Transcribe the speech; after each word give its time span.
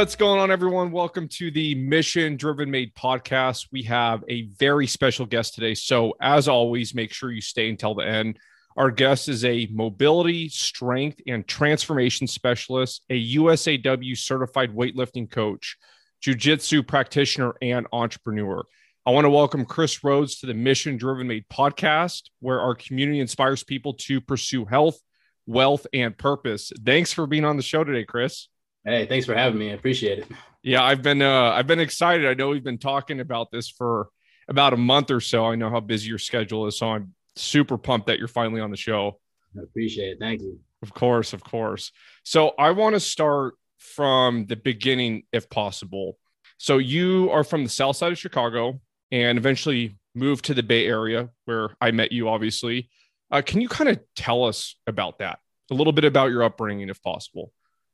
What's 0.00 0.16
going 0.16 0.40
on, 0.40 0.50
everyone? 0.50 0.92
Welcome 0.92 1.28
to 1.28 1.50
the 1.50 1.74
Mission 1.74 2.38
Driven 2.38 2.70
Made 2.70 2.94
podcast. 2.94 3.66
We 3.70 3.82
have 3.82 4.24
a 4.30 4.46
very 4.58 4.86
special 4.86 5.26
guest 5.26 5.54
today. 5.54 5.74
So, 5.74 6.14
as 6.22 6.48
always, 6.48 6.94
make 6.94 7.12
sure 7.12 7.30
you 7.30 7.42
stay 7.42 7.68
until 7.68 7.94
the 7.94 8.06
end. 8.06 8.38
Our 8.78 8.90
guest 8.90 9.28
is 9.28 9.44
a 9.44 9.68
mobility, 9.70 10.48
strength, 10.48 11.20
and 11.26 11.46
transformation 11.46 12.26
specialist, 12.26 13.04
a 13.10 13.34
USAW 13.34 14.16
certified 14.16 14.74
weightlifting 14.74 15.30
coach, 15.30 15.76
jujitsu 16.24 16.88
practitioner, 16.88 17.52
and 17.60 17.86
entrepreneur. 17.92 18.64
I 19.04 19.10
want 19.10 19.26
to 19.26 19.30
welcome 19.30 19.66
Kris 19.66 20.02
Rhodes 20.02 20.40
to 20.40 20.46
the 20.46 20.54
Mission 20.54 20.96
Driven 20.96 21.26
Made 21.26 21.46
podcast, 21.52 22.22
where 22.38 22.62
our 22.62 22.74
community 22.74 23.20
inspires 23.20 23.64
people 23.64 23.92
to 23.98 24.22
pursue 24.22 24.64
health, 24.64 24.98
wealth, 25.46 25.86
and 25.92 26.16
purpose. 26.16 26.72
Thanks 26.86 27.12
for 27.12 27.26
being 27.26 27.44
on 27.44 27.58
the 27.58 27.62
show 27.62 27.84
today, 27.84 28.04
Kris. 28.04 28.48
Hey, 28.84 29.06
thanks 29.06 29.26
for 29.26 29.34
having 29.34 29.58
me. 29.58 29.70
I 29.70 29.74
appreciate 29.74 30.20
it. 30.20 30.28
Yeah, 30.62 30.82
I've 30.82 31.02
been 31.02 31.22
uh, 31.22 31.52
I've 31.52 31.66
been 31.66 31.80
excited. 31.80 32.26
I 32.26 32.34
know 32.34 32.48
we've 32.48 32.64
been 32.64 32.78
talking 32.78 33.20
about 33.20 33.50
this 33.50 33.68
for 33.68 34.08
about 34.48 34.72
a 34.72 34.76
month 34.76 35.10
or 35.10 35.20
so. 35.20 35.46
I 35.46 35.54
know 35.54 35.70
how 35.70 35.80
busy 35.80 36.08
your 36.08 36.18
schedule 36.18 36.66
is, 36.66 36.78
so 36.78 36.90
I'm 36.90 37.14
super 37.36 37.78
pumped 37.78 38.08
that 38.08 38.18
you're 38.18 38.28
finally 38.28 38.60
on 38.60 38.70
the 38.70 38.76
show. 38.76 39.20
I 39.58 39.62
appreciate 39.62 40.12
it. 40.12 40.18
Thank 40.20 40.42
you. 40.42 40.58
Of 40.82 40.94
course, 40.94 41.32
of 41.32 41.44
course. 41.44 41.92
So 42.24 42.54
I 42.58 42.70
want 42.70 42.94
to 42.94 43.00
start 43.00 43.54
from 43.78 44.46
the 44.46 44.56
beginning, 44.56 45.24
if 45.32 45.48
possible. 45.50 46.18
So 46.58 46.78
you 46.78 47.30
are 47.30 47.44
from 47.44 47.64
the 47.64 47.70
south 47.70 47.96
side 47.96 48.12
of 48.12 48.18
Chicago 48.18 48.80
and 49.10 49.38
eventually 49.38 49.98
moved 50.14 50.44
to 50.46 50.54
the 50.54 50.62
Bay 50.62 50.86
Area, 50.86 51.30
where 51.44 51.70
I 51.80 51.90
met 51.90 52.12
you, 52.12 52.28
obviously. 52.28 52.90
Uh, 53.30 53.42
can 53.44 53.60
you 53.60 53.68
kind 53.68 53.88
of 53.88 54.00
tell 54.16 54.44
us 54.44 54.76
about 54.86 55.18
that? 55.18 55.38
A 55.70 55.74
little 55.74 55.92
bit 55.92 56.04
about 56.04 56.30
your 56.30 56.42
upbringing, 56.42 56.88
if 56.88 57.02
possible. 57.02 57.52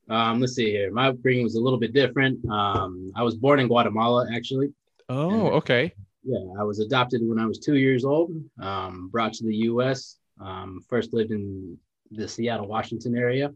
Um, 0.08 0.40
let's 0.40 0.54
see 0.54 0.70
here. 0.70 0.92
My 0.92 1.08
upbringing 1.08 1.44
was 1.44 1.56
a 1.56 1.60
little 1.60 1.78
bit 1.78 1.92
different. 1.92 2.44
Um, 2.50 3.12
I 3.16 3.22
was 3.22 3.34
born 3.34 3.58
in 3.60 3.66
Guatemala, 3.66 4.26
actually. 4.32 4.72
Oh, 5.08 5.48
okay. 5.48 5.92
Yeah, 6.24 6.44
I 6.58 6.64
was 6.64 6.80
adopted 6.80 7.20
when 7.24 7.38
I 7.38 7.46
was 7.46 7.58
two 7.58 7.76
years 7.76 8.04
old. 8.04 8.32
Um, 8.60 9.08
brought 9.10 9.32
to 9.34 9.44
the 9.44 9.56
U.S. 9.56 10.18
Um, 10.40 10.80
first 10.88 11.12
lived 11.12 11.30
in 11.30 11.78
the 12.10 12.28
Seattle, 12.28 12.66
Washington 12.66 13.16
area, 13.16 13.52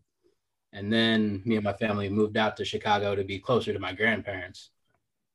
and 0.73 0.93
then 0.93 1.43
me 1.45 1.57
and 1.57 1.65
my 1.65 1.73
family 1.73 2.09
moved 2.09 2.37
out 2.37 2.57
to 2.57 2.65
Chicago 2.65 3.15
to 3.15 3.25
be 3.25 3.39
closer 3.39 3.73
to 3.73 3.79
my 3.79 3.93
grandparents. 3.93 4.71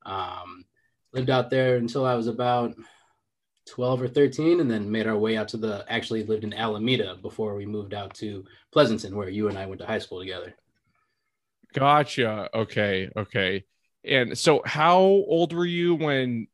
Um, 0.06 0.66
lived 1.14 1.30
out 1.30 1.50
there 1.50 1.78
until 1.78 2.06
I 2.06 2.16
was 2.16 2.28
about 2.28 2.76
12 3.68 4.04
or 4.04 4.08
13 4.08 4.60
and 4.60 4.70
then 4.70 4.92
made 4.92 5.08
our 5.08 5.18
way 5.18 5.38
out 5.38 5.48
to 5.50 5.58
the 5.58 5.84
actually 5.90 6.24
lived 6.24 6.44
in 6.44 6.54
Alameda 6.54 7.18
before 7.22 7.56
we 7.56 7.66
moved 7.66 7.94
out 7.94 8.14
to 8.16 8.44
Pleasanton 8.72 9.16
where 9.16 9.30
you 9.30 9.48
and 9.48 9.58
I 9.58 9.66
went 9.66 9.80
to 9.82 9.88
high 9.88 10.00
school 10.00 10.20
together. 10.20 10.56
Gotcha. 11.76 12.50
Okay. 12.54 13.10
Okay. 13.16 13.66
And 14.06 14.38
so, 14.38 14.62
how 14.66 14.98
old 15.00 15.52
were 15.52 15.66
you 15.66 15.96
when 15.96 16.48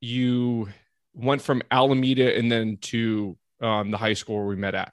you 0.00 0.68
went 1.14 1.42
from 1.42 1.62
Alameda 1.70 2.36
and 2.36 2.50
then 2.50 2.76
to 2.82 3.36
um, 3.60 3.90
the 3.90 3.96
high 3.96 4.12
school 4.12 4.36
where 4.36 4.46
we 4.46 4.56
met 4.56 4.76
at? 4.76 4.92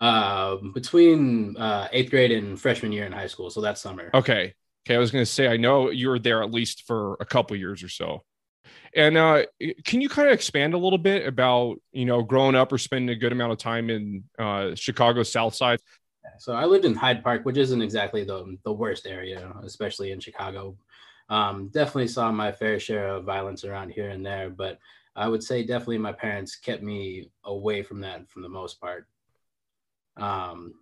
Uh, 0.00 0.56
between 0.74 1.56
uh, 1.56 1.88
eighth 1.92 2.10
grade 2.10 2.32
and 2.32 2.60
freshman 2.60 2.92
year 2.92 3.06
in 3.06 3.12
high 3.12 3.26
school. 3.26 3.48
So 3.48 3.62
that 3.62 3.78
summer. 3.78 4.10
Okay. 4.12 4.52
Okay. 4.84 4.96
I 4.96 4.98
was 4.98 5.10
going 5.10 5.24
to 5.24 5.30
say, 5.30 5.48
I 5.48 5.56
know 5.56 5.90
you 5.90 6.08
were 6.08 6.18
there 6.18 6.42
at 6.42 6.50
least 6.50 6.86
for 6.86 7.16
a 7.20 7.24
couple 7.24 7.56
years 7.56 7.82
or 7.82 7.88
so. 7.88 8.24
And 8.94 9.16
uh, 9.16 9.44
can 9.84 10.02
you 10.02 10.08
kind 10.08 10.28
of 10.28 10.34
expand 10.34 10.74
a 10.74 10.78
little 10.78 10.98
bit 10.98 11.26
about, 11.26 11.76
you 11.92 12.04
know, 12.04 12.22
growing 12.22 12.54
up 12.54 12.72
or 12.72 12.78
spending 12.78 13.16
a 13.16 13.18
good 13.18 13.32
amount 13.32 13.52
of 13.52 13.58
time 13.58 13.88
in 13.88 14.24
uh, 14.38 14.74
Chicago 14.74 15.22
South 15.22 15.54
Side? 15.54 15.80
So 16.38 16.54
I 16.54 16.64
lived 16.64 16.84
in 16.84 16.94
Hyde 16.94 17.22
Park, 17.22 17.44
which 17.44 17.56
isn't 17.56 17.82
exactly 17.82 18.24
the 18.24 18.56
the 18.64 18.72
worst 18.72 19.06
area, 19.06 19.52
especially 19.62 20.12
in 20.12 20.20
Chicago. 20.20 20.76
Um, 21.28 21.68
definitely 21.68 22.08
saw 22.08 22.30
my 22.30 22.52
fair 22.52 22.78
share 22.78 23.08
of 23.08 23.24
violence 23.24 23.64
around 23.64 23.90
here 23.90 24.10
and 24.10 24.24
there, 24.24 24.50
but 24.50 24.78
I 25.14 25.28
would 25.28 25.42
say 25.42 25.62
definitely 25.62 25.98
my 25.98 26.12
parents 26.12 26.56
kept 26.56 26.82
me 26.82 27.30
away 27.44 27.82
from 27.82 28.00
that 28.00 28.28
for 28.28 28.40
the 28.40 28.48
most 28.48 28.80
part. 28.80 29.06
Um, 30.16 30.74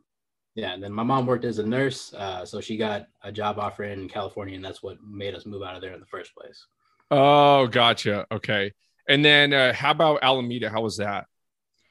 yeah, 0.55 0.73
and 0.73 0.83
then 0.83 0.93
my 0.93 1.03
mom 1.03 1.27
worked 1.27 1.45
as 1.45 1.59
a 1.59 1.67
nurse, 1.67 2.13
uh, 2.15 2.45
so 2.45 2.61
she 2.61 2.77
got 2.77 3.07
a 3.23 3.31
job 3.31 3.59
offer 3.59 3.85
in 3.85 4.09
California, 4.09 4.57
and 4.57 4.65
that's 4.65 4.83
what 4.83 4.99
made 5.03 5.35
us 5.35 5.47
move 5.47 5.63
out 5.63 5.77
of 5.77 5.83
there 5.83 5.95
in 5.95 6.01
the 6.01 6.07
first 6.07 6.35
place. 6.35 6.67
Oh, 7.11 7.67
gotcha. 7.69 8.27
Okay, 8.33 8.73
and 9.09 9.25
then 9.25 9.53
uh, 9.53 9.73
how 9.73 9.93
about 9.93 10.21
Alameda? 10.23 10.69
How 10.71 10.81
was 10.81 10.97
that? 10.97 11.27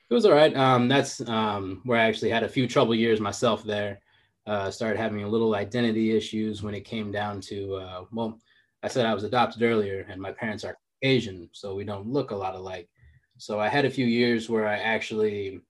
It 0.09 0.14
was 0.16 0.25
all 0.25 0.31
right. 0.31 0.56
Um, 0.56 0.88
that's 0.88 1.22
um, 1.30 1.81
where 1.84 2.00
I 2.00 2.06
actually 2.06 2.31
had 2.31 2.44
a 2.44 2.50
few 2.50 2.68
trouble 2.68 2.96
years 2.96 3.20
myself 3.20 3.64
there. 3.64 4.00
Uh, 4.47 4.72
started 4.72 4.97
having 4.97 5.24
a 5.24 5.28
little 5.28 5.53
identity 5.53 6.18
issues 6.18 6.64
when 6.64 6.74
it 6.74 6.81
came 6.81 7.12
down 7.12 7.40
to, 7.40 7.75
uh, 7.75 8.06
well, 8.12 8.40
I 8.81 8.88
said 8.88 9.06
I 9.06 9.14
was 9.14 9.24
adopted 9.24 9.62
earlier 9.62 10.08
and 10.09 10.20
my 10.20 10.31
parents 10.31 10.64
are 10.64 10.78
Asian, 11.03 11.47
so 11.52 11.75
we 11.75 11.84
don't 11.84 12.08
look 12.08 12.31
a 12.31 12.36
lot 12.36 12.56
alike. 12.56 12.90
So 13.38 13.59
I 13.59 13.68
had 13.68 13.86
a 13.86 13.90
few 13.90 14.08
years 14.08 14.50
where 14.50 14.68
I 14.68 14.78
actually 14.78 15.62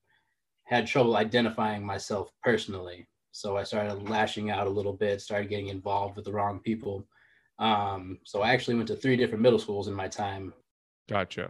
had 0.63 0.87
trouble 0.87 1.17
identifying 1.17 1.85
myself 1.85 2.31
personally. 2.41 3.07
So 3.33 3.57
I 3.57 3.63
started 3.63 4.09
lashing 4.09 4.49
out 4.49 4.67
a 4.67 4.69
little 4.69 4.93
bit, 4.93 5.19
started 5.19 5.49
getting 5.49 5.67
involved 5.67 6.15
with 6.15 6.23
the 6.23 6.31
wrong 6.31 6.59
people. 6.59 7.05
Um, 7.57 8.19
so 8.23 8.41
I 8.41 8.53
actually 8.53 8.75
went 8.75 8.87
to 8.87 8.95
three 8.95 9.17
different 9.17 9.41
middle 9.41 9.59
schools 9.59 9.89
in 9.89 9.93
my 9.93 10.07
time. 10.07 10.53
Gotcha. 11.09 11.49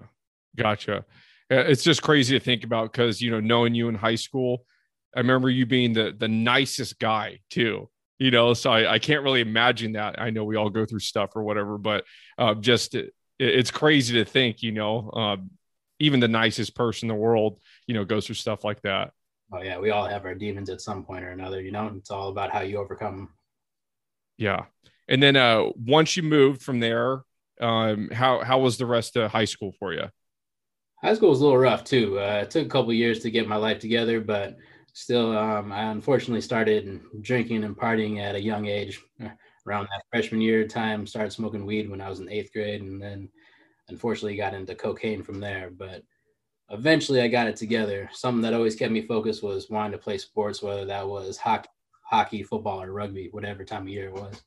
Gotcha 0.55 1.05
it's 1.49 1.83
just 1.83 2.01
crazy 2.01 2.37
to 2.37 2.43
think 2.43 2.63
about 2.63 2.91
because 2.91 3.21
you 3.21 3.31
know 3.31 3.39
knowing 3.39 3.73
you 3.73 3.89
in 3.89 3.95
high 3.95 4.15
school 4.15 4.65
i 5.15 5.19
remember 5.19 5.49
you 5.49 5.65
being 5.65 5.93
the 5.93 6.13
the 6.17 6.27
nicest 6.27 6.99
guy 6.99 7.39
too 7.49 7.89
you 8.19 8.31
know? 8.31 8.53
So 8.53 8.71
i, 8.71 8.93
I 8.93 8.99
can't 8.99 9.23
really 9.23 9.41
imagine 9.41 9.93
that. 9.93 10.21
I 10.21 10.29
know 10.29 10.43
we 10.43 10.57
all 10.57 10.69
go 10.69 10.85
through 10.85 10.99
stuff 10.99 11.35
or 11.35 11.43
whatever 11.43 11.77
but 11.77 12.03
uh, 12.37 12.53
just 12.55 12.95
it, 12.95 13.13
it's 13.39 13.71
crazy 13.71 14.15
to 14.15 14.25
think 14.25 14.61
you 14.61 14.71
know 14.71 15.09
um, 15.11 15.51
even 15.99 16.19
the 16.19 16.27
nicest 16.27 16.75
person 16.75 17.09
in 17.09 17.15
the 17.15 17.21
world 17.21 17.59
you 17.87 17.93
know 17.93 18.05
goes 18.05 18.25
through 18.25 18.35
stuff 18.35 18.63
like 18.63 18.81
that. 18.81 19.11
Oh 19.51 19.61
yeah 19.61 19.79
we 19.79 19.89
all 19.89 20.05
have 20.05 20.25
our 20.25 20.35
demons 20.35 20.69
at 20.69 20.81
some 20.81 21.03
point 21.03 21.23
or 21.23 21.31
another 21.31 21.61
you 21.61 21.71
know? 21.71 21.91
It's 21.95 22.11
all 22.11 22.29
about 22.29 22.51
how 22.51 22.59
you 22.59 22.77
overcome 22.77 23.15
them 23.15 23.29
yeah. 24.37 24.65
And 25.07 25.21
then 25.23 25.35
uh 25.35 25.65
once 25.75 26.15
you 26.15 26.23
moved 26.23 26.61
from 26.61 26.79
there 26.79 27.21
um 27.61 28.09
how 28.11 28.43
how 28.43 28.59
was 28.59 28.77
the 28.77 28.85
rest 28.85 29.15
of 29.15 29.31
high 29.31 29.45
school 29.45 29.73
for 29.79 29.93
you 29.93 30.05
high 31.01 31.13
school 31.13 31.29
was 31.29 31.41
a 31.41 31.43
little 31.43 31.57
rough 31.57 31.83
too. 31.83 32.19
Uh, 32.19 32.41
it 32.43 32.51
took 32.51 32.65
a 32.65 32.69
couple 32.69 32.93
years 32.93 33.19
to 33.19 33.31
get 33.31 33.47
my 33.47 33.55
life 33.55 33.79
together, 33.79 34.19
but 34.21 34.57
still, 34.93 35.37
um, 35.37 35.71
I 35.71 35.83
unfortunately 35.83 36.41
started 36.41 37.01
drinking 37.21 37.63
and 37.63 37.77
partying 37.77 38.19
at 38.19 38.35
a 38.35 38.41
young 38.41 38.67
age. 38.67 39.01
Around 39.67 39.89
that 39.91 40.03
freshman 40.09 40.41
year 40.41 40.67
time, 40.67 41.05
started 41.05 41.31
smoking 41.31 41.65
weed 41.65 41.89
when 41.89 42.01
I 42.01 42.09
was 42.09 42.21
in 42.21 42.29
eighth 42.29 42.51
grade, 42.53 42.81
and 42.81 42.99
then 42.99 43.29
unfortunately 43.89 44.35
got 44.35 44.53
into 44.53 44.73
cocaine 44.73 45.21
from 45.21 45.39
there. 45.39 45.69
But 45.69 46.01
eventually, 46.69 47.21
I 47.21 47.27
got 47.27 47.47
it 47.47 47.55
together. 47.55 48.09
Something 48.11 48.41
that 48.41 48.53
always 48.53 48.75
kept 48.75 48.91
me 48.91 49.01
focused 49.01 49.43
was 49.43 49.69
wanting 49.69 49.91
to 49.91 49.97
play 49.97 50.17
sports, 50.17 50.63
whether 50.63 50.85
that 50.85 51.07
was 51.07 51.37
hockey, 51.37 51.69
hockey, 52.01 52.41
football, 52.41 52.81
or 52.81 52.91
rugby, 52.91 53.27
whatever 53.31 53.63
time 53.63 53.83
of 53.83 53.89
year 53.89 54.07
it 54.07 54.13
was. 54.13 54.41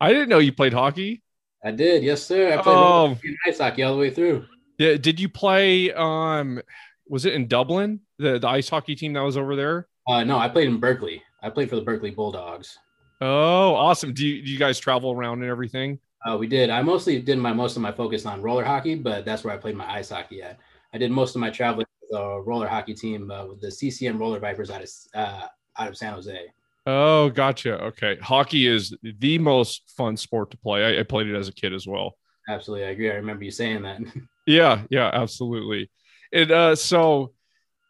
I 0.00 0.08
didn't 0.12 0.30
know 0.30 0.38
you 0.38 0.52
played 0.52 0.72
hockey. 0.72 1.22
I 1.62 1.70
did, 1.70 2.02
yes, 2.02 2.22
sir. 2.22 2.58
I 2.58 2.62
played 2.62 2.76
oh. 2.76 3.18
ice 3.46 3.58
hockey 3.58 3.82
all 3.82 3.92
the 3.92 4.00
way 4.00 4.10
through. 4.10 4.46
Yeah, 4.80 4.96
did 4.96 5.20
you 5.20 5.28
play? 5.28 5.92
Um, 5.92 6.58
was 7.06 7.26
it 7.26 7.34
in 7.34 7.48
Dublin, 7.48 8.00
the 8.18 8.38
the 8.38 8.48
ice 8.48 8.70
hockey 8.70 8.94
team 8.94 9.12
that 9.12 9.20
was 9.20 9.36
over 9.36 9.54
there? 9.54 9.88
Uh, 10.08 10.24
no, 10.24 10.38
I 10.38 10.48
played 10.48 10.68
in 10.68 10.80
Berkeley. 10.80 11.22
I 11.42 11.50
played 11.50 11.68
for 11.68 11.76
the 11.76 11.82
Berkeley 11.82 12.10
Bulldogs. 12.10 12.78
Oh, 13.20 13.74
awesome! 13.74 14.14
Do 14.14 14.26
you, 14.26 14.42
do 14.42 14.50
you 14.50 14.58
guys 14.58 14.78
travel 14.78 15.12
around 15.12 15.42
and 15.42 15.50
everything? 15.50 15.98
Uh, 16.26 16.38
we 16.38 16.46
did. 16.46 16.70
I 16.70 16.80
mostly 16.80 17.20
did 17.20 17.36
my 17.36 17.52
most 17.52 17.76
of 17.76 17.82
my 17.82 17.92
focus 17.92 18.24
on 18.24 18.40
roller 18.40 18.64
hockey, 18.64 18.94
but 18.94 19.26
that's 19.26 19.44
where 19.44 19.52
I 19.52 19.58
played 19.58 19.76
my 19.76 19.86
ice 19.86 20.08
hockey 20.08 20.40
at. 20.40 20.58
I 20.94 20.98
did 20.98 21.10
most 21.10 21.34
of 21.34 21.42
my 21.42 21.50
traveling 21.50 21.84
with 22.00 22.18
a 22.18 22.40
roller 22.40 22.66
hockey 22.66 22.94
team 22.94 23.30
uh, 23.30 23.44
with 23.44 23.60
the 23.60 23.70
CCM 23.70 24.18
Roller 24.18 24.38
Vipers 24.38 24.70
out 24.70 24.82
of 24.82 24.90
uh, 25.12 25.46
out 25.76 25.88
of 25.88 25.96
San 25.98 26.14
Jose. 26.14 26.46
Oh, 26.86 27.28
gotcha. 27.28 27.82
Okay, 27.82 28.16
hockey 28.22 28.66
is 28.66 28.96
the 29.02 29.36
most 29.36 29.92
fun 29.94 30.16
sport 30.16 30.50
to 30.52 30.56
play. 30.56 30.96
I, 30.96 31.00
I 31.00 31.02
played 31.02 31.26
it 31.26 31.36
as 31.36 31.48
a 31.48 31.52
kid 31.52 31.74
as 31.74 31.86
well. 31.86 32.16
Absolutely, 32.48 32.86
I 32.86 32.92
agree. 32.92 33.10
I 33.10 33.16
remember 33.16 33.44
you 33.44 33.50
saying 33.50 33.82
that. 33.82 34.00
Yeah, 34.46 34.82
yeah, 34.90 35.10
absolutely. 35.12 35.90
And 36.32 36.50
uh, 36.50 36.76
so 36.76 37.32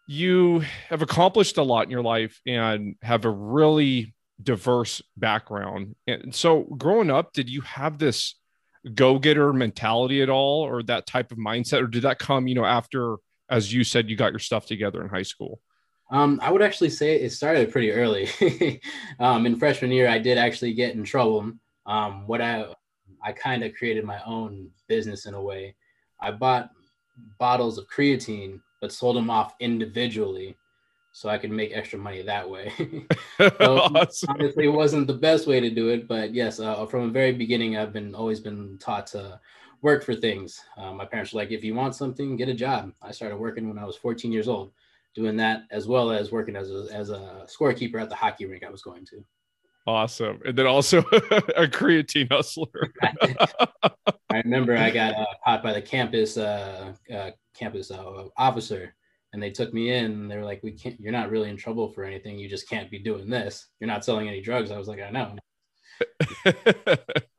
you 0.06 0.62
have 0.88 1.02
accomplished 1.02 1.56
a 1.56 1.62
lot 1.62 1.84
in 1.84 1.90
your 1.90 2.02
life 2.02 2.40
and 2.46 2.96
have 3.02 3.24
a 3.24 3.30
really 3.30 4.14
diverse 4.42 5.02
background. 5.16 5.94
And 6.06 6.34
so 6.34 6.62
growing 6.62 7.10
up, 7.10 7.32
did 7.32 7.48
you 7.48 7.60
have 7.62 7.98
this 7.98 8.36
go-getter 8.94 9.52
mentality 9.52 10.22
at 10.22 10.30
all 10.30 10.62
or 10.62 10.82
that 10.84 11.06
type 11.06 11.32
of 11.32 11.38
mindset 11.38 11.82
or 11.82 11.86
did 11.86 12.02
that 12.02 12.18
come, 12.18 12.48
you 12.48 12.54
know, 12.54 12.64
after 12.64 13.16
as 13.50 13.72
you 13.72 13.84
said 13.84 14.08
you 14.08 14.16
got 14.16 14.32
your 14.32 14.38
stuff 14.38 14.66
together 14.66 15.02
in 15.02 15.08
high 15.08 15.22
school? 15.22 15.60
Um, 16.10 16.40
I 16.42 16.50
would 16.50 16.62
actually 16.62 16.90
say 16.90 17.20
it 17.20 17.30
started 17.30 17.70
pretty 17.70 17.92
early. 17.92 18.28
um, 19.20 19.46
in 19.46 19.56
freshman 19.56 19.92
year, 19.92 20.08
I 20.08 20.18
did 20.18 20.38
actually 20.38 20.74
get 20.74 20.94
in 20.94 21.04
trouble. 21.04 21.52
Um, 21.86 22.26
what 22.26 22.40
I 22.40 22.66
I 23.22 23.32
kind 23.32 23.62
of 23.62 23.74
created 23.74 24.04
my 24.04 24.20
own 24.24 24.70
business 24.88 25.26
in 25.26 25.34
a 25.34 25.42
way. 25.42 25.76
I 26.20 26.30
bought 26.30 26.70
bottles 27.38 27.78
of 27.78 27.88
creatine, 27.88 28.60
but 28.80 28.92
sold 28.92 29.16
them 29.16 29.30
off 29.30 29.54
individually. 29.60 30.56
so 31.12 31.28
I 31.28 31.38
could 31.38 31.50
make 31.50 31.72
extra 31.74 31.98
money 31.98 32.22
that 32.22 32.48
way. 32.48 32.72
so 33.38 33.50
awesome. 33.60 34.30
Honestly, 34.30 34.64
it 34.66 34.72
wasn't 34.72 35.06
the 35.06 35.14
best 35.14 35.46
way 35.46 35.58
to 35.60 35.70
do 35.70 35.88
it, 35.88 36.06
but 36.06 36.32
yes, 36.32 36.60
uh, 36.60 36.86
from 36.86 37.06
the 37.06 37.12
very 37.12 37.32
beginning, 37.32 37.76
I've 37.76 37.92
been 37.92 38.14
always 38.14 38.40
been 38.40 38.78
taught 38.78 39.08
to 39.08 39.40
work 39.82 40.04
for 40.04 40.14
things. 40.14 40.60
Uh, 40.76 40.92
my 40.92 41.04
parents 41.04 41.32
were 41.32 41.40
like, 41.40 41.50
if 41.50 41.64
you 41.64 41.74
want 41.74 41.94
something, 41.96 42.36
get 42.36 42.48
a 42.48 42.54
job. 42.54 42.92
I 43.02 43.10
started 43.10 43.36
working 43.38 43.68
when 43.68 43.78
I 43.78 43.84
was 43.84 43.96
14 43.96 44.30
years 44.32 44.46
old, 44.48 44.72
doing 45.14 45.36
that 45.38 45.64
as 45.70 45.88
well 45.88 46.10
as 46.10 46.30
working 46.30 46.54
as 46.54 46.70
a, 46.70 46.86
as 46.92 47.10
a 47.10 47.46
scorekeeper 47.46 48.00
at 48.00 48.08
the 48.08 48.14
hockey 48.14 48.46
rink 48.46 48.62
I 48.62 48.70
was 48.70 48.82
going 48.82 49.04
to. 49.06 49.24
Awesome. 49.86 50.40
And 50.44 50.56
then 50.56 50.66
also 50.66 50.98
a 51.56 51.66
creatine 51.66 52.30
hustler. 52.30 52.92
I 54.30 54.42
remember 54.44 54.76
I 54.76 54.90
got 54.90 55.14
uh, 55.14 55.24
caught 55.44 55.62
by 55.62 55.72
the 55.72 55.82
campus 55.82 56.36
uh, 56.36 56.92
uh, 57.12 57.30
campus 57.54 57.90
uh, 57.90 58.24
officer 58.36 58.94
and 59.32 59.42
they 59.42 59.50
took 59.50 59.72
me 59.72 59.90
in. 59.92 60.04
And 60.04 60.30
they 60.30 60.36
were 60.36 60.44
like 60.44 60.62
we 60.62 60.72
can't 60.72 61.00
you're 61.00 61.12
not 61.12 61.30
really 61.30 61.50
in 61.50 61.56
trouble 61.56 61.88
for 61.88 62.04
anything. 62.04 62.38
You 62.38 62.48
just 62.48 62.68
can't 62.68 62.90
be 62.90 62.98
doing 62.98 63.28
this. 63.28 63.66
You're 63.80 63.88
not 63.88 64.04
selling 64.04 64.28
any 64.28 64.40
drugs. 64.40 64.70
I 64.70 64.78
was 64.78 64.88
like 64.88 65.00
i 65.00 65.10
know. 65.10 65.36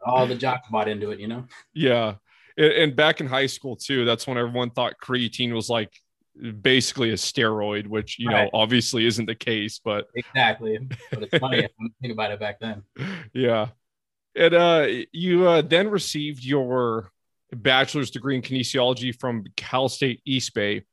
All 0.06 0.28
the 0.28 0.36
jocks 0.36 0.68
bought 0.70 0.88
into 0.88 1.12
it 1.12 1.20
you 1.20 1.28
know? 1.28 1.46
Yeah. 1.74 2.16
And 2.58 2.96
back 2.96 3.22
in 3.22 3.28
high 3.28 3.48
school 3.48 3.76
too 3.76 4.04
that's 4.06 4.28
when 4.28 4.38
everyone 4.38 4.72
thought 4.72 4.96
creatine 5.02 5.54
was 5.54 5.70
like 5.70 5.94
basically 6.62 7.12
a 7.12 7.16
steroid 7.16 7.88
which 7.88 8.18
you 8.18 8.30
right. 8.30 8.46
know 8.46 8.50
obviously 8.54 9.06
isn't 9.06 9.26
the 9.26 9.36
case 9.36 9.80
but 9.84 10.08
exactly 10.16 10.80
but 11.12 11.24
it's 11.24 11.38
funny 11.38 11.68
think 12.02 12.14
about 12.14 12.32
it 12.32 12.40
back 12.40 12.60
then 12.60 12.82
yeah 13.34 13.68
and 14.36 14.54
uh 14.54 14.88
you 15.12 15.48
uh, 15.48 15.62
then 15.62 15.90
received 15.90 16.44
your 16.44 17.12
bachelor's 17.54 18.10
degree 18.12 18.36
in 18.36 18.42
kinesiology 18.42 19.14
from 19.20 19.44
cal 19.58 19.90
state 19.90 20.22
east 20.26 20.54
bay 20.54 20.84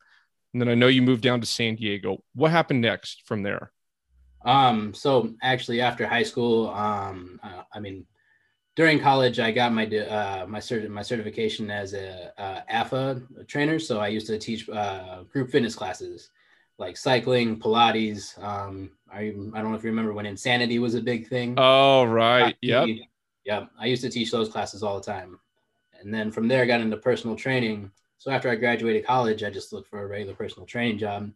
and 0.53 0.61
then 0.61 0.69
I 0.69 0.75
know 0.75 0.87
you 0.87 1.03
moved 1.03 1.23
down 1.23 1.41
to 1.41 1.47
San 1.47 1.77
Diego. 1.77 2.23
What 2.35 2.51
happened 2.51 2.81
next 2.81 3.23
from 3.27 3.43
there? 3.43 3.71
Um, 4.45 4.95
so 4.95 5.35
actually 5.43 5.81
after 5.81 6.07
high 6.07 6.23
school, 6.23 6.71
um, 6.71 7.39
uh, 7.43 7.63
I 7.73 7.81
mean, 7.81 8.07
during 8.79 9.01
college, 9.01 9.41
I 9.41 9.51
got 9.51 9.73
my 9.73 9.87
uh, 9.87 10.47
my 10.47 10.61
cert- 10.61 10.89
my 10.89 11.03
certification 11.03 11.69
as 11.69 11.95
a 11.95 12.33
uh, 12.41 12.61
AFA 12.69 13.21
trainer. 13.49 13.77
So 13.81 13.99
I 13.99 14.07
used 14.07 14.29
to 14.29 14.39
teach 14.39 14.69
uh, 14.69 15.25
group 15.25 15.51
fitness 15.51 15.75
classes 15.75 16.31
like 16.79 16.97
cycling, 16.97 17.59
Pilates. 17.59 18.41
Um, 18.41 18.91
I 19.13 19.19
I 19.19 19.61
don't 19.61 19.73
know 19.73 19.75
if 19.75 19.83
you 19.83 19.91
remember 19.91 20.13
when 20.13 20.27
Insanity 20.27 20.79
was 20.79 20.95
a 20.95 21.01
big 21.01 21.27
thing. 21.27 21.55
Oh 21.59 22.05
right, 22.05 22.55
yep, 22.61 22.87
yep. 23.45 23.69
I 23.81 23.87
used 23.87 24.03
to 24.03 24.11
teach 24.11 24.31
those 24.31 24.49
classes 24.49 24.85
all 24.85 25.01
the 25.01 25.05
time, 25.05 25.41
and 26.01 26.15
then 26.15 26.31
from 26.31 26.47
there 26.47 26.63
I 26.63 26.67
got 26.67 26.81
into 26.81 26.99
personal 26.99 27.35
training. 27.35 27.91
So 28.19 28.31
after 28.31 28.49
I 28.49 28.55
graduated 28.55 29.05
college, 29.05 29.43
I 29.43 29.51
just 29.51 29.73
looked 29.73 29.89
for 29.89 30.05
a 30.05 30.07
regular 30.07 30.35
personal 30.35 30.67
training 30.67 30.99
job. 30.99 31.33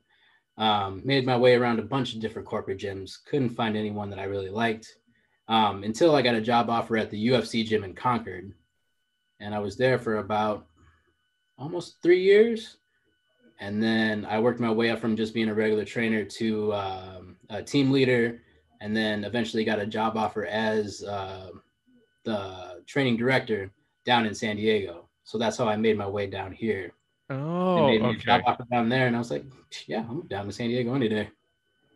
Um, 0.58 1.02
made 1.04 1.26
my 1.26 1.36
way 1.36 1.54
around 1.54 1.80
a 1.80 1.90
bunch 1.94 2.14
of 2.14 2.20
different 2.20 2.46
corporate 2.46 2.78
gyms. 2.78 3.16
Couldn't 3.24 3.56
find 3.56 3.76
anyone 3.76 4.10
that 4.10 4.20
I 4.20 4.24
really 4.24 4.50
liked 4.50 4.98
um, 5.52 5.84
until 5.84 6.16
I 6.16 6.22
got 6.22 6.34
a 6.34 6.40
job 6.40 6.70
offer 6.70 6.96
at 6.96 7.10
the 7.10 7.26
UFC 7.28 7.62
gym 7.62 7.84
in 7.84 7.92
Concord, 7.92 8.54
and 9.38 9.54
I 9.54 9.58
was 9.58 9.76
there 9.76 9.98
for 9.98 10.16
about 10.16 10.66
almost 11.58 12.00
three 12.02 12.22
years. 12.22 12.78
And 13.60 13.80
then 13.82 14.24
I 14.24 14.40
worked 14.40 14.60
my 14.60 14.70
way 14.70 14.88
up 14.88 14.98
from 14.98 15.14
just 15.14 15.34
being 15.34 15.50
a 15.50 15.54
regular 15.54 15.84
trainer 15.84 16.24
to 16.24 16.72
um, 16.72 17.36
a 17.50 17.62
team 17.62 17.90
leader, 17.90 18.40
and 18.80 18.96
then 18.96 19.24
eventually 19.24 19.62
got 19.62 19.78
a 19.78 19.84
job 19.86 20.16
offer 20.16 20.46
as 20.46 21.04
uh, 21.04 21.50
the 22.24 22.82
training 22.86 23.18
director 23.18 23.70
down 24.06 24.24
in 24.24 24.34
San 24.34 24.56
Diego. 24.56 25.10
So 25.24 25.36
that's 25.36 25.58
how 25.58 25.68
I 25.68 25.76
made 25.76 25.98
my 25.98 26.08
way 26.08 26.28
down 26.28 26.52
here. 26.52 26.94
Oh, 27.28 27.88
okay. 27.88 27.98
A 27.98 28.16
job 28.16 28.40
offer 28.46 28.64
down 28.72 28.88
there, 28.88 29.06
and 29.06 29.14
I 29.14 29.18
was 29.18 29.30
like, 29.30 29.44
yeah, 29.86 30.06
I'm 30.08 30.26
down 30.28 30.46
to 30.46 30.52
San 30.52 30.68
Diego 30.68 30.94
any 30.94 31.10
day. 31.10 31.28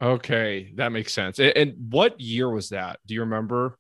Okay, 0.01 0.73
that 0.77 0.93
makes 0.93 1.13
sense. 1.13 1.39
And 1.39 1.75
what 1.91 2.21
year 2.21 2.51
was 2.51 2.71
that? 2.71 3.01
Do 3.07 3.15
you 3.15 3.21
remember? 3.21 3.79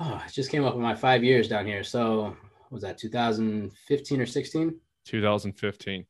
Oh, 0.00 0.22
it 0.26 0.32
just 0.32 0.50
came 0.50 0.64
up 0.64 0.74
in 0.74 0.80
my 0.80 0.94
five 0.94 1.22
years 1.22 1.48
down 1.48 1.66
here. 1.66 1.84
So 1.84 2.36
was 2.70 2.82
that 2.82 2.98
2015 2.98 4.20
or 4.20 4.26
16? 4.26 4.74
2015. 5.04 6.06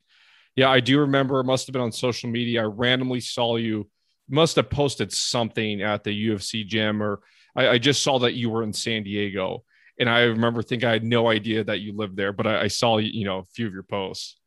Yeah, 0.55 0.69
I 0.69 0.79
do 0.79 0.99
remember. 0.99 1.39
It 1.39 1.45
must 1.45 1.67
have 1.67 1.73
been 1.73 1.81
on 1.81 1.91
social 1.91 2.29
media. 2.29 2.61
I 2.61 2.65
randomly 2.65 3.19
saw 3.19 3.57
you. 3.57 3.89
Must 4.29 4.55
have 4.55 4.69
posted 4.69 5.11
something 5.11 5.81
at 5.81 6.03
the 6.03 6.29
UFC 6.29 6.65
gym, 6.65 7.03
or 7.03 7.19
I, 7.55 7.69
I 7.69 7.77
just 7.77 8.01
saw 8.01 8.19
that 8.19 8.33
you 8.33 8.49
were 8.49 8.63
in 8.63 8.71
San 8.71 9.03
Diego 9.03 9.63
and 9.99 10.09
I 10.09 10.21
remember 10.23 10.61
thinking 10.61 10.87
I 10.87 10.93
had 10.93 11.03
no 11.03 11.29
idea 11.29 11.63
that 11.63 11.81
you 11.81 11.95
lived 11.95 12.17
there, 12.17 12.33
but 12.33 12.47
I, 12.47 12.61
I 12.61 12.67
saw 12.67 12.97
you 12.97 13.25
know 13.25 13.39
a 13.39 13.43
few 13.43 13.67
of 13.67 13.73
your 13.73 13.83
posts. 13.83 14.37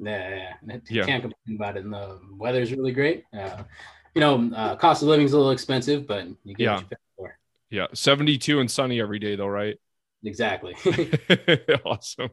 Yeah, 0.00 0.52
yeah, 0.66 0.76
yeah. 0.88 1.04
can't 1.04 1.22
complain 1.22 1.56
about 1.56 1.76
it. 1.76 1.84
And 1.84 1.92
the 1.92 2.20
weather's 2.32 2.72
really 2.72 2.92
great. 2.92 3.24
Uh, 3.36 3.64
you 4.14 4.20
know, 4.20 4.50
uh, 4.54 4.76
cost 4.76 5.02
of 5.02 5.08
living's 5.08 5.32
a 5.32 5.36
little 5.36 5.52
expensive, 5.52 6.06
but 6.06 6.26
you 6.44 6.54
get 6.54 6.64
yeah. 6.64 6.80
You 7.18 7.28
yeah, 7.70 7.86
seventy-two 7.92 8.60
and 8.60 8.70
sunny 8.70 9.00
every 9.00 9.18
day, 9.18 9.36
though, 9.36 9.46
right? 9.46 9.76
Exactly. 10.24 10.74
awesome. 11.84 12.30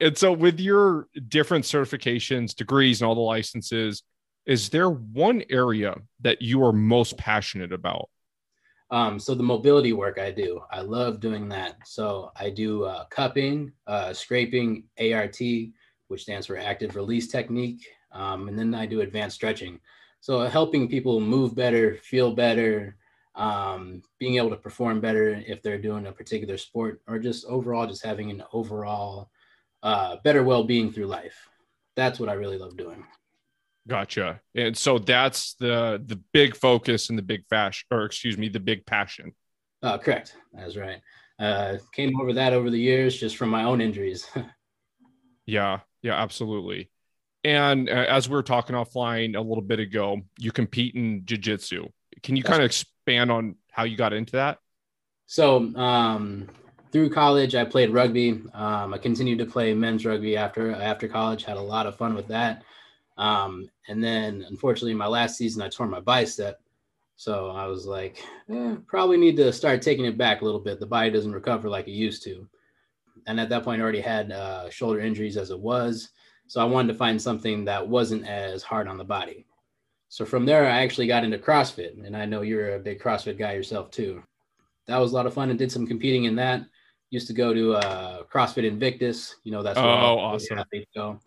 And 0.00 0.18
so, 0.18 0.32
with 0.32 0.58
your 0.58 1.08
different 1.28 1.64
certifications, 1.64 2.54
degrees, 2.54 3.00
and 3.00 3.08
all 3.08 3.14
the 3.14 3.20
licenses, 3.20 4.02
is 4.46 4.68
there 4.68 4.90
one 4.90 5.42
area 5.48 5.94
that 6.20 6.42
you 6.42 6.62
are 6.64 6.72
most 6.72 7.16
passionate 7.16 7.72
about? 7.72 8.10
Um, 8.90 9.18
so 9.18 9.34
the 9.34 9.42
mobility 9.42 9.92
work 9.92 10.18
I 10.18 10.30
do, 10.30 10.60
I 10.70 10.82
love 10.82 11.18
doing 11.18 11.48
that. 11.48 11.76
So 11.84 12.30
I 12.36 12.50
do 12.50 12.84
uh, 12.84 13.06
cupping, 13.06 13.72
uh, 13.86 14.12
scraping, 14.12 14.84
ART, 15.00 15.40
which 16.14 16.22
stands 16.22 16.46
for 16.46 16.56
active 16.56 16.94
release 16.94 17.26
technique, 17.26 17.88
um, 18.12 18.46
and 18.46 18.56
then 18.56 18.72
I 18.72 18.86
do 18.86 19.00
advanced 19.00 19.34
stretching. 19.34 19.80
So 20.20 20.42
helping 20.42 20.88
people 20.88 21.18
move 21.18 21.56
better, 21.56 21.96
feel 21.96 22.32
better, 22.36 22.96
um, 23.34 24.00
being 24.20 24.36
able 24.36 24.50
to 24.50 24.56
perform 24.56 25.00
better 25.00 25.42
if 25.44 25.60
they're 25.60 25.76
doing 25.76 26.06
a 26.06 26.12
particular 26.12 26.56
sport, 26.56 27.02
or 27.08 27.18
just 27.18 27.44
overall 27.46 27.88
just 27.88 28.04
having 28.04 28.30
an 28.30 28.44
overall 28.52 29.28
uh, 29.82 30.18
better 30.22 30.44
well-being 30.44 30.92
through 30.92 31.06
life. 31.06 31.48
That's 31.96 32.20
what 32.20 32.28
I 32.28 32.34
really 32.34 32.58
love 32.58 32.76
doing. 32.76 33.04
Gotcha. 33.88 34.40
And 34.54 34.76
so 34.76 35.00
that's 35.00 35.54
the 35.54 36.00
the 36.06 36.22
big 36.32 36.54
focus 36.54 37.10
and 37.10 37.18
the 37.18 37.22
big 37.22 37.44
fashion, 37.50 37.86
or 37.90 38.04
excuse 38.04 38.38
me, 38.38 38.48
the 38.48 38.60
big 38.60 38.86
passion. 38.86 39.32
Uh, 39.82 39.98
correct. 39.98 40.36
That's 40.52 40.76
right. 40.76 41.00
Uh, 41.40 41.78
came 41.92 42.18
over 42.20 42.32
that 42.34 42.52
over 42.52 42.70
the 42.70 42.78
years 42.78 43.18
just 43.18 43.36
from 43.36 43.48
my 43.48 43.64
own 43.64 43.80
injuries. 43.80 44.30
yeah, 45.46 45.80
yeah, 46.04 46.14
absolutely. 46.14 46.90
And 47.44 47.88
uh, 47.88 47.92
as 47.92 48.28
we 48.28 48.34
were 48.34 48.42
talking 48.42 48.76
offline 48.76 49.36
a 49.36 49.40
little 49.40 49.62
bit 49.62 49.80
ago, 49.80 50.20
you 50.38 50.52
compete 50.52 50.94
in 50.94 51.24
jiu-jitsu. 51.24 51.88
Can 52.22 52.36
you 52.36 52.42
kind 52.42 52.60
of 52.60 52.66
expand 52.66 53.32
on 53.32 53.56
how 53.72 53.84
you 53.84 53.96
got 53.96 54.12
into 54.12 54.32
that? 54.32 54.58
So, 55.26 55.74
um, 55.76 56.48
through 56.92 57.08
college, 57.08 57.54
I 57.54 57.64
played 57.64 57.90
rugby. 57.90 58.42
Um, 58.52 58.92
I 58.92 58.98
continued 58.98 59.38
to 59.38 59.46
play 59.46 59.72
men's 59.72 60.04
rugby 60.04 60.36
after 60.36 60.72
after 60.72 61.08
college. 61.08 61.44
Had 61.44 61.56
a 61.56 61.60
lot 61.60 61.86
of 61.86 61.96
fun 61.96 62.14
with 62.14 62.28
that. 62.28 62.62
Um, 63.16 63.70
and 63.88 64.04
then 64.04 64.44
unfortunately, 64.48 64.94
my 64.94 65.06
last 65.06 65.38
season, 65.38 65.62
I 65.62 65.68
tore 65.68 65.86
my 65.86 66.00
bicep. 66.00 66.60
So 67.16 67.48
I 67.48 67.66
was 67.66 67.86
like, 67.86 68.22
eh, 68.50 68.76
probably 68.86 69.16
need 69.16 69.36
to 69.38 69.52
start 69.52 69.80
taking 69.80 70.04
it 70.04 70.18
back 70.18 70.42
a 70.42 70.44
little 70.44 70.60
bit. 70.60 70.80
The 70.80 70.86
body 70.86 71.10
doesn't 71.10 71.32
recover 71.32 71.68
like 71.70 71.88
it 71.88 71.92
used 71.92 72.22
to. 72.24 72.46
And 73.26 73.40
at 73.40 73.48
that 73.48 73.64
point, 73.64 73.80
I 73.80 73.82
already 73.82 74.00
had 74.00 74.32
uh, 74.32 74.68
shoulder 74.70 75.00
injuries 75.00 75.36
as 75.36 75.50
it 75.50 75.58
was. 75.58 76.10
So 76.46 76.60
I 76.60 76.64
wanted 76.64 76.92
to 76.92 76.98
find 76.98 77.20
something 77.20 77.64
that 77.64 77.86
wasn't 77.86 78.26
as 78.26 78.62
hard 78.62 78.86
on 78.86 78.98
the 78.98 79.04
body. 79.04 79.46
So 80.08 80.24
from 80.24 80.44
there, 80.44 80.66
I 80.66 80.82
actually 80.82 81.06
got 81.06 81.24
into 81.24 81.38
CrossFit. 81.38 82.04
And 82.04 82.16
I 82.16 82.26
know 82.26 82.42
you're 82.42 82.74
a 82.74 82.78
big 82.78 83.00
CrossFit 83.00 83.38
guy 83.38 83.52
yourself, 83.52 83.90
too. 83.90 84.22
That 84.86 84.98
was 84.98 85.12
a 85.12 85.14
lot 85.14 85.26
of 85.26 85.34
fun 85.34 85.50
and 85.50 85.58
did 85.58 85.72
some 85.72 85.86
competing 85.86 86.24
in 86.24 86.36
that. 86.36 86.62
Used 87.10 87.26
to 87.28 87.32
go 87.32 87.54
to 87.54 87.74
uh, 87.74 88.22
CrossFit 88.24 88.64
Invictus. 88.64 89.36
You 89.44 89.52
know, 89.52 89.62
that's 89.62 89.78
where 89.78 89.86
oh, 89.86 90.18
awesome. 90.18 90.58
athletes 90.58 90.90
go. 90.94 91.18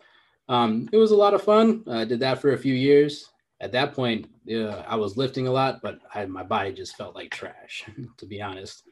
Um, 0.48 0.88
it 0.92 0.96
was 0.96 1.10
a 1.10 1.16
lot 1.16 1.34
of 1.34 1.42
fun. 1.42 1.84
I 1.90 2.04
did 2.04 2.20
that 2.20 2.40
for 2.40 2.52
a 2.52 2.58
few 2.58 2.74
years. 2.74 3.28
At 3.60 3.72
that 3.72 3.92
point, 3.92 4.28
uh, 4.50 4.84
I 4.86 4.94
was 4.94 5.16
lifting 5.16 5.48
a 5.48 5.52
lot, 5.52 5.80
but 5.82 5.98
I, 6.14 6.24
my 6.26 6.44
body 6.44 6.72
just 6.72 6.96
felt 6.96 7.14
like 7.14 7.30
trash, 7.30 7.84
to 8.16 8.26
be 8.26 8.40
honest. 8.40 8.87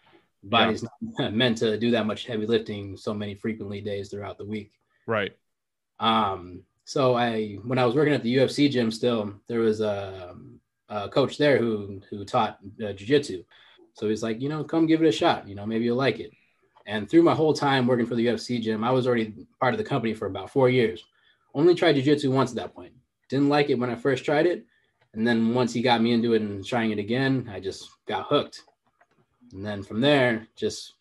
Body's 0.49 0.83
yeah. 0.83 0.89
not 1.19 1.35
meant 1.43 1.59
to 1.59 1.79
do 1.79 1.91
that 1.93 2.07
much 2.07 2.27
heavy 2.27 2.47
lifting 2.47 2.97
so 2.97 3.13
many 3.13 3.35
frequently 3.35 3.81
days 3.81 4.09
throughout 4.09 4.39
the 4.39 4.45
week. 4.45 4.73
Right. 5.07 5.37
Um, 5.99 6.63
so 6.85 7.17
I, 7.17 7.55
when 7.65 7.79
I 7.79 7.87
was 7.87 7.95
working 7.95 8.15
at 8.15 8.23
the 8.23 8.37
UFC 8.37 8.71
gym, 8.71 8.91
still 8.91 9.35
there 9.49 9.61
was 9.61 9.81
a, 9.81 10.37
a 10.89 11.09
coach 11.09 11.39
there 11.39 11.59
who 11.59 12.01
who 12.11 12.25
taught 12.25 12.59
uh, 12.81 12.93
jujitsu. 12.93 13.45
So 13.95 14.09
he's 14.09 14.23
like, 14.23 14.41
you 14.41 14.49
know, 14.49 14.63
come 14.63 14.87
give 14.87 15.03
it 15.03 15.09
a 15.09 15.13
shot. 15.13 15.49
You 15.49 15.55
know, 15.55 15.67
maybe 15.67 15.85
you'll 15.85 15.97
like 15.97 16.21
it. 16.21 16.31
And 16.87 17.11
through 17.11 17.23
my 17.23 17.35
whole 17.35 17.53
time 17.53 17.87
working 17.87 18.07
for 18.07 18.15
the 18.15 18.27
UFC 18.27 18.63
gym, 18.63 18.85
I 18.85 18.93
was 18.93 19.07
already 19.07 19.47
part 19.59 19.75
of 19.75 19.79
the 19.79 19.85
company 19.85 20.15
for 20.15 20.27
about 20.27 20.51
four 20.51 20.69
years. 20.69 21.03
Only 21.55 21.75
tried 21.75 21.95
jiu-jitsu 21.95 22.31
once 22.31 22.51
at 22.51 22.57
that 22.57 22.75
point. 22.75 22.93
Didn't 23.29 23.49
like 23.49 23.71
it 23.71 23.79
when 23.79 23.91
I 23.91 23.97
first 23.97 24.25
tried 24.25 24.47
it. 24.47 24.65
And 25.15 25.27
then 25.27 25.55
once 25.55 25.73
he 25.73 25.83
got 25.83 26.03
me 26.03 26.13
into 26.13 26.35
it 26.35 26.43
and 26.43 26.65
trying 26.65 26.93
it 26.93 26.99
again, 26.99 27.51
I 27.53 27.59
just 27.59 27.89
got 28.07 28.27
hooked. 28.27 28.63
And 29.57 29.65
then 29.65 29.83
from 29.83 30.03
there, 30.03 30.47
just 30.55 30.93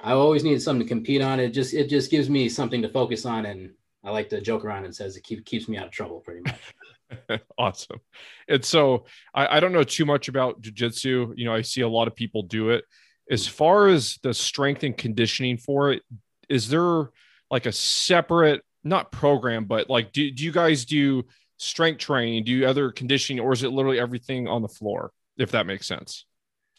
I 0.00 0.12
always 0.12 0.42
needed 0.42 0.62
something 0.62 0.86
to 0.86 0.88
compete 0.88 1.20
on. 1.20 1.38
It 1.38 1.50
just 1.50 1.74
it 1.74 1.90
just 1.90 2.10
gives 2.10 2.30
me 2.30 2.48
something 2.48 2.80
to 2.82 2.88
focus 2.88 3.26
on 3.26 3.44
and 3.44 3.72
I 4.02 4.10
like 4.10 4.30
to 4.30 4.40
joke 4.40 4.64
around 4.64 4.84
and 4.86 4.94
says 4.94 5.16
it 5.16 5.24
keep, 5.24 5.44
keeps 5.44 5.68
me 5.68 5.76
out 5.76 5.86
of 5.86 5.90
trouble 5.92 6.20
pretty 6.20 6.40
much. 6.40 7.40
awesome. 7.58 8.00
And 8.48 8.64
so 8.64 9.04
I, 9.34 9.56
I 9.56 9.60
don't 9.60 9.72
know 9.72 9.84
too 9.84 10.06
much 10.06 10.28
about 10.28 10.62
jujitsu. 10.62 11.34
You 11.36 11.44
know, 11.44 11.54
I 11.54 11.60
see 11.60 11.82
a 11.82 11.88
lot 11.88 12.08
of 12.08 12.14
people 12.14 12.42
do 12.42 12.70
it. 12.70 12.84
As 13.30 13.46
far 13.46 13.88
as 13.88 14.18
the 14.22 14.34
strength 14.34 14.82
and 14.82 14.96
conditioning 14.96 15.58
for 15.58 15.92
it, 15.92 16.02
is 16.48 16.68
there 16.68 17.10
like 17.50 17.66
a 17.66 17.72
separate, 17.72 18.62
not 18.82 19.12
program, 19.12 19.64
but 19.64 19.88
like, 19.88 20.12
do, 20.12 20.30
do 20.30 20.44
you 20.44 20.52
guys 20.52 20.84
do 20.84 21.24
strength 21.58 21.98
training? 21.98 22.44
Do 22.44 22.52
you 22.52 22.66
other 22.66 22.90
conditioning, 22.90 23.40
or 23.42 23.52
is 23.52 23.62
it 23.62 23.70
literally 23.70 23.98
everything 23.98 24.48
on 24.48 24.60
the 24.60 24.68
floor? 24.68 25.12
If 25.38 25.52
that 25.52 25.66
makes 25.66 25.86
sense. 25.86 26.26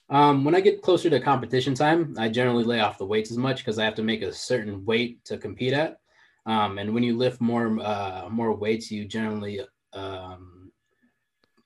Um, 0.09 0.45
when 0.45 0.55
I 0.55 0.61
get 0.61 0.81
closer 0.81 1.09
to 1.09 1.19
competition 1.19 1.73
time, 1.73 2.15
I 2.17 2.29
generally 2.29 2.63
lay 2.63 2.79
off 2.79 2.97
the 2.97 3.05
weights 3.05 3.31
as 3.31 3.37
much 3.37 3.57
because 3.57 3.79
I 3.79 3.85
have 3.85 3.95
to 3.95 4.03
make 4.03 4.21
a 4.21 4.31
certain 4.31 4.85
weight 4.85 5.23
to 5.25 5.37
compete 5.37 5.73
at. 5.73 5.99
Um, 6.45 6.77
and 6.77 6.93
when 6.93 7.03
you 7.03 7.17
lift 7.17 7.41
more 7.41 7.79
uh, 7.81 8.27
more 8.29 8.53
weights, 8.53 8.91
you 8.91 9.05
generally 9.05 9.61
um, 9.93 10.71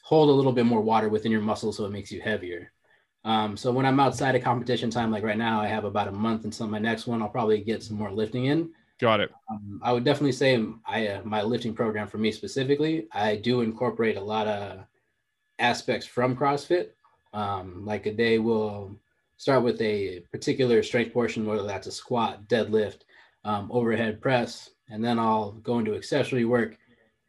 hold 0.01 0.29
a 0.29 0.33
little 0.33 0.53
bit 0.53 0.65
more 0.65 0.81
water 0.81 1.09
within 1.09 1.31
your 1.31 1.41
muscles, 1.41 1.77
so 1.77 1.85
it 1.85 1.91
makes 1.91 2.11
you 2.11 2.21
heavier. 2.21 2.71
Um, 3.25 3.57
so 3.57 3.71
when 3.71 3.85
I'm 3.85 3.99
outside 3.99 4.35
of 4.35 4.43
competition 4.43 4.89
time, 4.89 5.11
like 5.11 5.23
right 5.23 5.37
now, 5.37 5.59
I 5.59 5.67
have 5.67 5.83
about 5.83 6.07
a 6.07 6.11
month 6.11 6.45
until 6.45 6.67
my 6.67 6.79
next 6.79 7.07
one. 7.07 7.21
I'll 7.21 7.27
probably 7.27 7.59
get 7.59 7.83
some 7.83 7.97
more 7.97 8.11
lifting 8.11 8.45
in. 8.45 8.71
Got 8.99 9.19
it. 9.19 9.31
Um, 9.49 9.81
I 9.83 9.91
would 9.91 10.05
definitely 10.05 10.31
say 10.31 10.65
I 10.85 11.07
uh, 11.07 11.21
my 11.23 11.41
lifting 11.41 11.73
program 11.73 12.07
for 12.07 12.17
me 12.17 12.31
specifically, 12.31 13.07
I 13.11 13.35
do 13.35 13.61
incorporate 13.61 14.15
a 14.17 14.21
lot 14.21 14.47
of 14.47 14.79
aspects 15.59 16.07
from 16.07 16.35
CrossFit. 16.35 16.89
Um, 17.33 17.85
like 17.85 18.05
a 18.05 18.13
day 18.13 18.39
will 18.39 18.95
start 19.37 19.63
with 19.63 19.81
a 19.81 20.21
particular 20.31 20.83
strength 20.83 21.13
portion, 21.13 21.45
whether 21.45 21.63
that's 21.63 21.87
a 21.87 21.91
squat, 21.91 22.47
deadlift, 22.47 23.01
um, 23.43 23.69
overhead 23.71 24.21
press, 24.21 24.71
and 24.89 25.03
then 25.03 25.19
I'll 25.19 25.51
go 25.51 25.79
into 25.79 25.95
accessory 25.95 26.45
work 26.45 26.77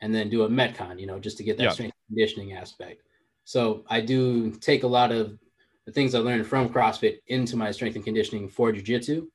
and 0.00 0.14
then 0.14 0.30
do 0.30 0.42
a 0.42 0.48
metcon, 0.48 0.98
you 0.98 1.06
know, 1.06 1.18
just 1.18 1.36
to 1.38 1.44
get 1.44 1.56
that 1.58 1.64
yeah. 1.64 1.70
strength 1.70 1.96
conditioning 2.08 2.54
aspect. 2.54 3.02
So 3.44 3.84
I 3.88 4.00
do 4.00 4.50
take 4.52 4.82
a 4.82 4.88
lot 4.88 5.12
of 5.12 5.38
the 5.86 5.92
things 5.92 6.14
I 6.14 6.18
learned 6.20 6.46
from 6.46 6.68
CrossFit 6.68 7.18
into 7.26 7.56
my 7.56 7.70
strength 7.70 7.96
and 7.96 8.04
conditioning 8.04 8.48
for 8.48 8.72
jujitsu. 8.72 9.26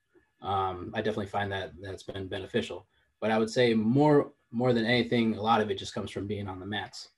Um, 0.42 0.92
I 0.94 1.02
definitely 1.02 1.28
find 1.28 1.52
that 1.52 1.72
that's 1.82 2.04
been 2.04 2.28
beneficial. 2.28 2.88
But 3.22 3.32
I 3.32 3.38
would 3.38 3.50
say 3.50 3.74
more 3.74 4.32
more 4.52 4.72
than 4.74 4.86
anything, 4.86 5.36
a 5.36 5.42
lot 5.42 5.60
of 5.60 5.70
it 5.70 5.78
just 5.78 5.94
comes 5.94 6.12
from 6.12 6.28
being 6.28 6.48
on 6.48 6.60
the 6.60 6.66
mats. 6.66 7.10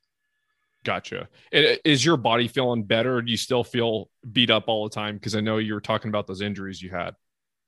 Gotcha. 0.88 1.27
Is 1.51 2.06
your 2.06 2.15
body 2.15 2.48
feeling 2.48 2.84
better? 2.84 3.22
Do 3.22 3.29
you 3.29 3.36
still 3.36 3.65
feel 3.65 4.10
beat 4.32 4.50
up 4.50 4.70
all 4.70 4.86
the 4.86 4.96
time? 4.96 5.15
Because 5.15 5.36
I 5.36 5.41
know 5.41 5.58
you 5.58 5.74
were 5.74 5.82
talking 5.82 6.08
about 6.08 6.27
those 6.27 6.39
injuries 6.39 6.82
you 6.82 6.89
had. 6.91 7.13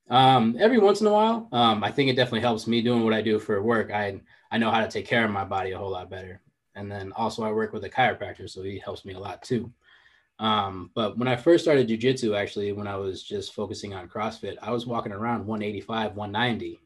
Um, 0.09 0.55
every 0.57 0.77
once 0.77 1.01
in 1.01 1.07
a 1.07 1.11
while, 1.11 1.49
um, 1.51 1.83
I 1.83 1.91
think 1.91 2.09
it 2.09 2.15
definitely 2.15 2.39
helps 2.39 2.65
me 2.65 2.81
doing 2.81 3.03
what 3.03 3.13
I 3.13 3.21
do 3.21 3.38
for 3.38 3.61
work. 3.61 3.91
I 3.91 4.21
I 4.49 4.57
know 4.57 4.71
how 4.71 4.79
to 4.79 4.88
take 4.88 5.05
care 5.05 5.25
of 5.25 5.31
my 5.31 5.43
body 5.43 5.71
a 5.71 5.77
whole 5.77 5.91
lot 5.91 6.09
better. 6.09 6.39
And 6.75 6.89
then 6.89 7.11
also 7.11 7.43
I 7.43 7.51
work 7.51 7.73
with 7.73 7.83
a 7.83 7.89
chiropractor, 7.89 8.49
so 8.49 8.63
he 8.63 8.79
helps 8.79 9.03
me 9.03 9.13
a 9.15 9.19
lot 9.19 9.43
too. 9.43 9.69
Um, 10.39 10.89
but 10.95 11.17
when 11.17 11.27
I 11.27 11.35
first 11.35 11.65
started 11.65 11.89
jujitsu, 11.89 12.39
actually, 12.39 12.71
when 12.71 12.88
I 12.88 12.95
was 12.95 13.21
just 13.21 13.53
focusing 13.53 13.93
on 13.93 14.07
CrossFit, 14.07 14.55
I 14.61 14.71
was 14.71 14.88
walking 14.88 15.11
around 15.11 15.45
185, 15.45 16.15
190. 16.15 16.79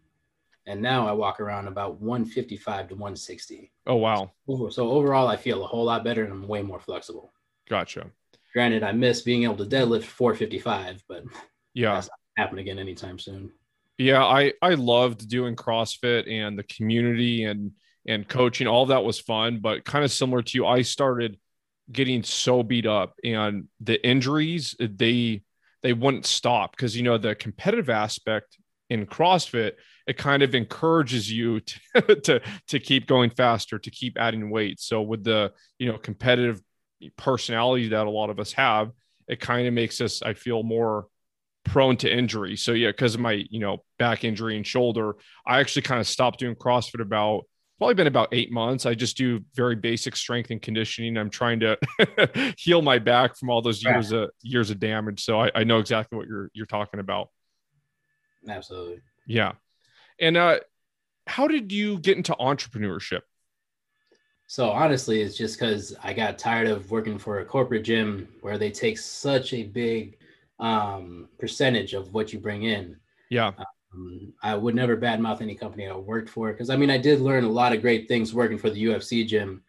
And 0.66 0.82
now 0.82 1.08
I 1.08 1.12
walk 1.12 1.40
around 1.40 1.68
about 1.68 2.00
155 2.00 2.90
to 2.90 2.96
160. 2.96 3.72
Oh, 3.86 3.96
wow. 3.96 4.32
So 4.70 4.90
overall, 4.90 5.28
I 5.28 5.36
feel 5.36 5.64
a 5.64 5.68
whole 5.68 5.86
lot 5.86 6.04
better 6.04 6.24
and 6.24 6.32
I'm 6.32 6.48
way 6.48 6.62
more 6.62 6.80
flexible. 6.80 7.34
Gotcha. 7.70 8.08
Granted, 8.54 8.84
I 8.84 8.92
miss 8.92 9.22
being 9.22 9.44
able 9.44 9.58
to 9.58 9.66
deadlift 9.66 10.04
455, 10.04 11.04
but 11.08 11.24
yeah, 11.74 12.02
happen 12.38 12.60
again 12.60 12.80
anytime 12.80 13.18
soon. 13.18 13.52
Yeah, 13.98 14.24
I 14.24 14.54
I 14.62 14.76
loved 14.76 15.28
doing 15.28 15.56
CrossFit 15.56 16.30
and 16.32 16.58
the 16.58 16.64
community 16.64 17.46
and 17.46 17.72
and 18.08 18.28
coaching. 18.28 18.68
All 18.68 18.88
that 18.88 19.04
was 19.04 19.20
fun, 19.20 19.60
but 19.60 19.86
kind 19.86 20.06
of 20.06 20.12
similar 20.12 20.44
to 20.44 20.58
you, 20.58 20.68
I 20.68 20.84
started 20.84 21.40
getting 21.92 22.24
so 22.24 22.64
beat 22.64 22.86
up 22.86 23.14
and 23.24 23.68
the 23.82 24.06
injuries 24.08 24.76
they 24.80 25.42
they 25.82 25.94
wouldn't 25.94 26.26
stop 26.26 26.72
because 26.72 26.96
you 26.96 27.04
know 27.04 27.18
the 27.18 27.36
competitive 27.36 27.90
aspect 27.90 28.58
in 28.90 29.06
CrossFit 29.06 29.74
it 30.06 30.18
kind 30.18 30.44
of 30.44 30.54
encourages 30.54 31.32
you 31.32 31.60
to, 31.96 32.16
to 32.16 32.42
to 32.68 32.80
keep 32.80 33.08
going 33.08 33.30
faster 33.30 33.80
to 33.80 33.92
keep 33.92 34.18
adding 34.20 34.50
weight 34.50 34.80
so 34.80 35.02
with 35.02 35.24
the 35.24 35.52
you 35.80 35.92
know 35.92 35.98
competitive 35.98 36.62
personality 37.18 37.90
that 37.90 38.08
a 38.08 38.10
lot 38.10 38.30
of 38.30 38.40
us 38.40 38.54
have 38.54 38.92
it 39.28 39.40
kind 39.40 39.68
of 39.68 39.74
makes 39.74 40.02
us 40.02 40.22
I 40.22 40.34
feel 40.34 40.64
more 40.64 41.08
prone 41.64 41.98
to 41.98 42.14
injury. 42.14 42.56
So 42.56 42.74
yeah, 42.74 42.90
because 42.90 43.16
of 43.16 43.22
my 43.22 43.46
you 43.50 43.60
know 43.60 43.84
back 44.00 44.24
injury 44.24 44.58
and 44.58 44.66
shoulder, 44.66 45.16
I 45.46 45.60
actually 45.60 45.84
kind 45.84 46.00
of 46.00 46.08
stopped 46.08 46.40
doing 46.40 46.56
CrossFit 46.56 47.02
about 47.02 47.44
probably 47.78 47.96
been 47.96 48.08
about 48.08 48.30
eight 48.32 48.52
months. 48.52 48.86
I 48.86 48.94
just 48.94 49.18
do 49.18 49.42
very 49.56 49.76
basic 49.76 50.16
strength 50.16 50.52
and 50.52 50.62
conditioning. 50.62 51.18
I'm 51.18 51.30
trying 51.30 51.62
to 51.62 52.54
heal 52.58 52.82
my 52.82 53.00
back 53.00 53.38
from 53.38 53.50
all 53.50 53.62
those 53.62 53.84
years 53.84 54.12
of 54.12 54.30
years 54.42 54.70
of 54.70 54.80
damage. 54.80 55.24
So 55.24 55.40
I, 55.42 55.52
I 55.56 55.64
know 55.64 55.80
exactly 55.80 56.18
what 56.18 56.28
you're 56.28 56.50
you're 56.54 56.66
talking 56.66 57.00
about. 57.00 57.30
Absolutely. 58.48 59.02
Yeah. 59.26 59.54
And 60.20 60.38
uh 60.38 60.60
how 61.28 61.48
did 61.48 61.72
you 61.72 62.00
get 62.00 62.18
into 62.18 62.34
entrepreneurship? 62.34 63.22
So 64.48 64.70
honestly, 64.70 65.22
it's 65.22 65.38
just 65.38 65.58
because 65.58 65.96
I 66.04 66.14
got 66.14 66.38
tired 66.38 66.68
of 66.68 66.92
working 66.92 67.18
for 67.18 67.40
a 67.40 67.46
corporate 67.46 67.84
gym 67.84 68.28
where 68.42 68.58
they 68.58 68.72
take 68.72 68.98
such 68.98 69.54
a 69.54 69.64
big 69.64 70.18
um, 70.60 71.30
percentage 71.40 71.94
of 71.94 72.14
what 72.14 72.34
you 72.34 72.40
bring 72.40 72.64
in. 72.64 72.98
Yeah. 73.30 73.54
Um, 73.94 74.34
I 74.44 74.56
would 74.56 74.76
never 74.76 74.98
badmouth 74.98 75.42
any 75.42 75.56
company 75.56 75.88
I 75.88 75.96
worked 75.96 76.30
for 76.30 76.52
because 76.52 76.70
I 76.70 76.76
mean 76.76 76.90
I 76.90 76.98
did 76.98 77.22
learn 77.22 77.44
a 77.44 77.50
lot 77.50 77.74
of 77.74 77.82
great 77.82 78.08
things 78.08 78.34
working 78.34 78.58
for 78.58 78.70
the 78.70 78.84
UFC 78.84 79.26
gym, 79.26 79.64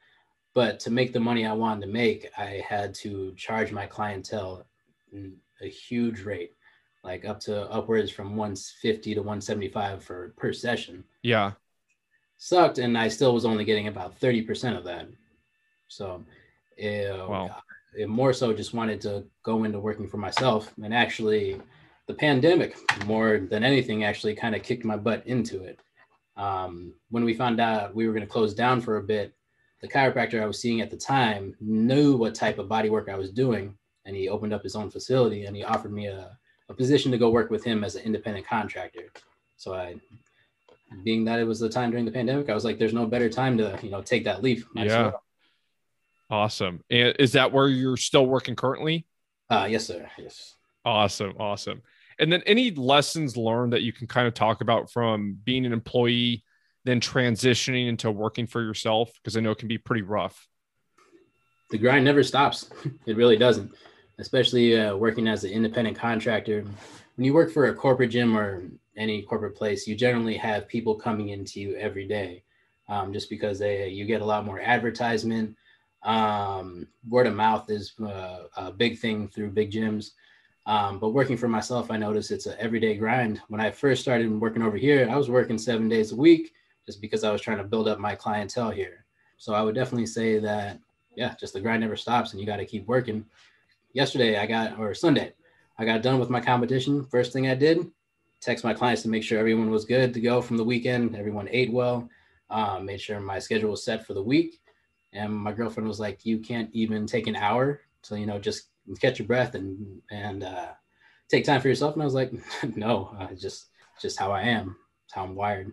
but 0.55 0.81
to 0.81 0.91
make 0.91 1.13
the 1.13 1.21
money 1.21 1.47
I 1.47 1.53
wanted 1.53 1.83
to 1.87 1.93
make, 1.93 2.31
I 2.37 2.63
had 2.69 2.95
to 2.97 3.35
charge 3.37 3.73
my 3.73 3.87
clientele 3.87 4.67
a 5.61 5.69
huge 5.69 6.23
rate, 6.23 6.53
like 7.05 7.25
up 7.25 7.39
to 7.41 7.71
upwards 7.71 8.11
from 8.11 8.35
150 8.37 9.15
to 9.15 9.21
175 9.21 10.03
for 10.03 10.35
per 10.37 10.53
session. 10.53 11.05
Yeah. 11.23 11.53
Sucked, 12.39 12.79
and 12.79 12.99
I 12.99 13.09
still 13.09 13.33
was 13.33 13.45
only 13.45 13.65
getting 13.65 13.87
about 13.87 14.19
30% 14.19 14.77
of 14.77 14.85
that. 14.85 15.07
So, 15.89 16.25
uh, 16.83 17.29
wow 17.29 17.57
it 17.97 18.09
more 18.09 18.33
so 18.33 18.53
just 18.53 18.75
wanted 18.75 19.01
to 19.03 19.25
go 19.43 19.65
into 19.65 19.79
working 19.79 20.09
for 20.09 20.17
myself. 20.17 20.73
And 20.83 20.93
actually, 20.93 21.61
the 22.07 22.15
pandemic, 22.15 22.77
more 23.07 23.39
than 23.39 23.65
anything, 23.65 24.05
actually 24.05 24.35
kind 24.35 24.55
of 24.55 24.63
kicked 24.63 24.85
my 24.85 24.97
butt 24.97 25.27
into 25.27 25.63
it. 25.65 25.81
Um, 26.37 26.95
when 27.11 27.25
we 27.25 27.35
found 27.35 27.61
out 27.61 27.95
we 27.95 28.07
were 28.07 28.13
going 28.13 28.27
to 28.27 28.33
close 28.33 28.55
down 28.55 28.81
for 28.81 28.97
a 28.97 29.03
bit, 29.03 29.35
the 29.81 29.89
chiropractor 29.89 30.43
I 30.43 30.47
was 30.47 30.61
seeing 30.61 30.81
at 30.81 30.91
the 30.91 30.97
time 30.97 31.55
knew 31.61 32.17
what 32.17 32.35
type 32.35 32.59
of 32.59 32.69
body 32.69 32.91
work 32.91 33.09
I 33.09 33.17
was 33.17 33.31
doing. 33.31 33.77
And 34.05 34.17
he 34.17 34.29
opened 34.29 34.53
up 34.53 34.63
his 34.63 34.77
own 34.77 34.91
facility 34.91 35.45
and 35.45 35.57
he 35.57 35.65
offered 35.65 35.93
me 35.93 36.07
a, 36.07 36.37
a 36.69 36.75
position 36.75 37.13
to 37.13 37.19
go 37.19 37.31
work 37.31 37.51
with 37.51 37.65
him 37.65 37.85
as 37.85 37.95
an 37.95 38.03
independent 38.03 38.47
contractor. 38.47 39.13
So 39.57 39.75
I, 39.75 39.97
being 41.03 41.25
that 41.25 41.41
it 41.41 41.45
was 41.45 41.59
the 41.59 41.69
time 41.69 41.91
during 41.91 42.05
the 42.05 42.11
pandemic, 42.11 42.49
I 42.49 42.55
was 42.55 42.65
like, 42.65 42.79
there's 42.79 42.93
no 42.93 43.07
better 43.07 43.29
time 43.29 43.59
to, 43.59 43.79
you 43.83 43.91
know, 43.91 44.03
take 44.03 44.25
that 44.25 44.43
leap. 44.43 44.65
yeah. 44.75 45.13
Awesome. 46.31 46.83
And 46.91 47.15
is 47.19 47.33
that 47.33 47.53
where 47.53 47.69
you're 47.69 47.97
still 47.97 48.27
working 48.27 48.57
currently? 48.57 49.07
Uh, 49.51 49.69
yes, 49.71 49.87
sir. 49.87 50.09
Yes. 50.19 50.55
Awesome. 50.85 51.35
Awesome. 51.39 51.83
And 52.19 52.33
then 52.33 52.43
any 52.47 52.71
lessons 52.71 53.37
learned 53.37 53.73
that 53.73 53.83
you 53.83 53.93
can 53.93 54.07
kind 54.07 54.27
of 54.27 54.35
talk 54.35 54.61
about 54.61 54.91
from 54.91 55.39
being 55.45 55.67
an 55.67 55.73
employee, 55.73 56.45
then 56.85 57.01
transitioning 57.01 57.89
into 57.89 58.11
working 58.11 58.47
for 58.47 58.63
yourself? 58.63 59.13
Because 59.17 59.37
I 59.37 59.41
know 59.41 59.51
it 59.51 59.59
can 59.59 59.69
be 59.69 59.79
pretty 59.79 60.03
rough. 60.03 60.49
The 61.71 61.79
grind 61.79 62.05
never 62.05 62.23
stops. 62.23 62.71
it 63.07 63.17
really 63.17 63.37
doesn't, 63.37 63.73
especially 64.19 64.79
uh, 64.79 64.97
working 64.97 65.29
as 65.29 65.45
an 65.45 65.51
independent 65.51 65.97
contractor. 65.97 66.65
When 67.17 67.25
you 67.25 67.35
work 67.35 67.53
for 67.53 67.67
a 67.67 67.75
corporate 67.75 68.11
gym 68.11 68.37
or 68.37 68.63
any 68.97 69.23
corporate 69.23 69.57
place, 69.57 69.87
you 69.87 69.95
generally 69.95 70.37
have 70.37 70.69
people 70.69 70.95
coming 70.95 71.31
into 71.31 71.61
you 71.61 71.77
every 71.77 72.07
day 72.07 72.43
um, 72.89 73.13
just 73.13 73.31
because 73.31 73.59
they, 73.59 73.89
you 73.89 74.05
get 74.05 74.23
a 74.23 74.25
lot 74.25 74.45
more 74.45 74.61
advertisement 74.61 75.57
um, 76.05 76.87
word 77.09 77.27
of 77.27 77.35
mouth 77.35 77.71
is 77.71 77.95
uh, 78.01 78.45
a 78.57 78.71
big 78.71 78.99
thing 78.99 79.29
through 79.29 79.51
big 79.51 79.71
gyms. 79.71 80.11
Um, 80.67 80.99
but 80.99 81.11
working 81.11 81.37
for 81.37 81.49
myself, 81.49 81.91
I 81.91 81.97
noticed 81.97 82.31
it's 82.31 82.47
an 82.47 82.57
everyday 82.59 82.97
grind. 82.97 83.41
When 83.49 83.61
I 83.61 83.71
first 83.71 84.03
started 84.03 84.31
working 84.41 84.63
over 84.63 84.77
here, 84.77 85.09
I 85.11 85.17
was 85.17 85.29
working 85.29 85.59
seven 85.59 85.89
days 85.89 86.13
a 86.13 86.17
week 86.17 86.53
just 86.87 87.01
because 87.01 87.25
I 87.25 87.33
was 87.33 87.41
trying 87.41 87.59
to 87.59 87.65
build 87.65 87.89
up 87.89 87.99
my 87.99 88.15
clientele 88.15 88.71
here. 88.71 89.05
So 89.37 89.53
I 89.55 89.63
would 89.63 89.75
definitely 89.75 90.07
say 90.07 90.39
that, 90.39 90.79
yeah, 91.17 91.35
just 91.39 91.55
the 91.55 91.61
grind 91.61 91.81
never 91.81 91.97
stops 91.97 92.33
and 92.33 92.41
you 92.41 92.47
got 92.47 92.57
to 92.59 92.67
keep 92.67 92.87
working. 92.87 93.25
Yesterday, 93.95 94.37
I 94.37 94.47
got, 94.47 94.79
or 94.79 94.93
Sunday, 94.93 95.33
I 95.79 95.85
got 95.85 96.03
done 96.03 96.19
with 96.19 96.29
my 96.29 96.41
competition. 96.41 97.05
First 97.05 97.33
thing 97.33 97.47
I 97.47 97.55
did, 97.55 97.87
text 98.41 98.65
my 98.65 98.75
clients 98.75 99.03
to 99.03 99.09
make 99.09 99.23
sure 99.23 99.39
everyone 99.39 99.71
was 99.71 99.85
good 99.85 100.13
to 100.15 100.21
go 100.21 100.43
from 100.43 100.57
the 100.57 100.65
weekend. 100.65 101.15
Everyone 101.17 101.49
ate 101.49 101.73
well, 101.73 102.09
um, 102.51 102.87
made 102.87 103.01
sure 103.01 103.21
my 103.21 103.39
schedule 103.39 103.71
was 103.71 103.85
set 103.85 104.05
for 104.05 104.13
the 104.13 104.23
week. 104.23 104.61
And 105.13 105.33
my 105.33 105.53
girlfriend 105.53 105.89
was 105.89 106.01
like, 106.01 106.27
"You 106.27 106.41
can't 106.41 106.69
even 106.73 107.07
take 107.07 107.29
an 107.29 107.37
hour 107.37 107.83
to, 108.03 108.19
you 108.19 108.27
know, 108.27 108.41
just 108.41 108.65
catch 109.01 109.21
your 109.21 109.29
breath 109.29 109.55
and 109.55 110.03
and 110.11 110.43
uh, 110.43 110.73
take 111.29 111.45
time 111.45 111.61
for 111.61 111.69
yourself." 111.69 111.95
And 111.95 112.03
I 112.03 112.05
was 112.05 112.15
like, 112.15 112.33
"No, 112.77 113.15
uh, 113.19 113.33
just 113.35 113.69
just 114.03 114.19
how 114.19 114.33
I 114.33 114.43
am. 114.43 114.77
It's 115.05 115.15
how 115.15 115.23
I'm 115.23 115.37
wired." 115.37 115.73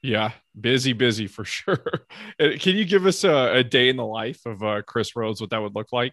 Yeah, 0.00 0.30
busy, 0.58 0.92
busy 0.92 1.26
for 1.26 1.44
sure. 1.56 2.06
Uh, 2.38 2.50
can 2.60 2.76
you 2.76 2.84
give 2.84 3.04
us 3.04 3.24
a, 3.24 3.56
a 3.56 3.64
day 3.64 3.88
in 3.88 3.96
the 3.96 4.06
life 4.06 4.46
of 4.46 4.62
uh, 4.62 4.82
Kris 4.82 5.16
Rhodes, 5.16 5.40
what 5.40 5.50
that 5.50 5.60
would 5.60 5.74
look 5.74 5.92
like? 5.92 6.12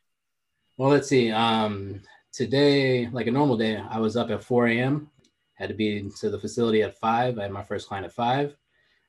Well, 0.77 0.89
let's 0.89 1.07
see. 1.07 1.31
Um, 1.31 2.01
today, 2.33 3.07
like 3.07 3.27
a 3.27 3.31
normal 3.31 3.55
day, 3.55 3.77
I 3.77 3.97
was 3.97 4.17
up 4.17 4.29
at 4.29 4.43
4 4.43 4.67
a.m. 4.67 5.09
Had 5.53 5.69
to 5.69 5.73
be 5.73 6.11
to 6.19 6.29
the 6.29 6.37
facility 6.37 6.81
at 6.83 6.99
5. 6.99 7.39
I 7.39 7.43
had 7.43 7.51
my 7.51 7.63
first 7.63 7.87
client 7.87 8.05
at 8.05 8.11
5. 8.11 8.53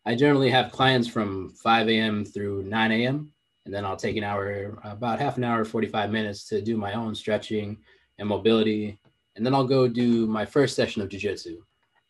I 0.05 0.15
generally 0.15 0.49
have 0.49 0.71
clients 0.71 1.09
from 1.09 1.51
5 1.51 1.89
a.m. 1.89 2.25
through 2.25 2.63
9 2.63 2.93
a.m. 2.93 3.33
And 3.65 3.75
then 3.75 3.85
I'll 3.85 3.97
take 3.97 4.17
an 4.17 4.23
hour, 4.23 4.79
about 4.85 5.19
half 5.19 5.39
an 5.39 5.45
hour, 5.45 5.65
45 5.65 6.13
minutes 6.13 6.47
to 6.51 6.63
do 6.63 6.77
my 6.77 6.93
own 6.93 7.17
stretching 7.17 7.79
and 8.19 8.29
mobility. 8.29 8.97
And 9.35 9.45
then 9.45 9.53
I'll 9.53 9.67
go 9.67 9.89
do 9.89 10.29
my 10.29 10.45
first 10.45 10.77
session 10.77 11.03
of 11.03 11.09
jujitsu, 11.09 11.57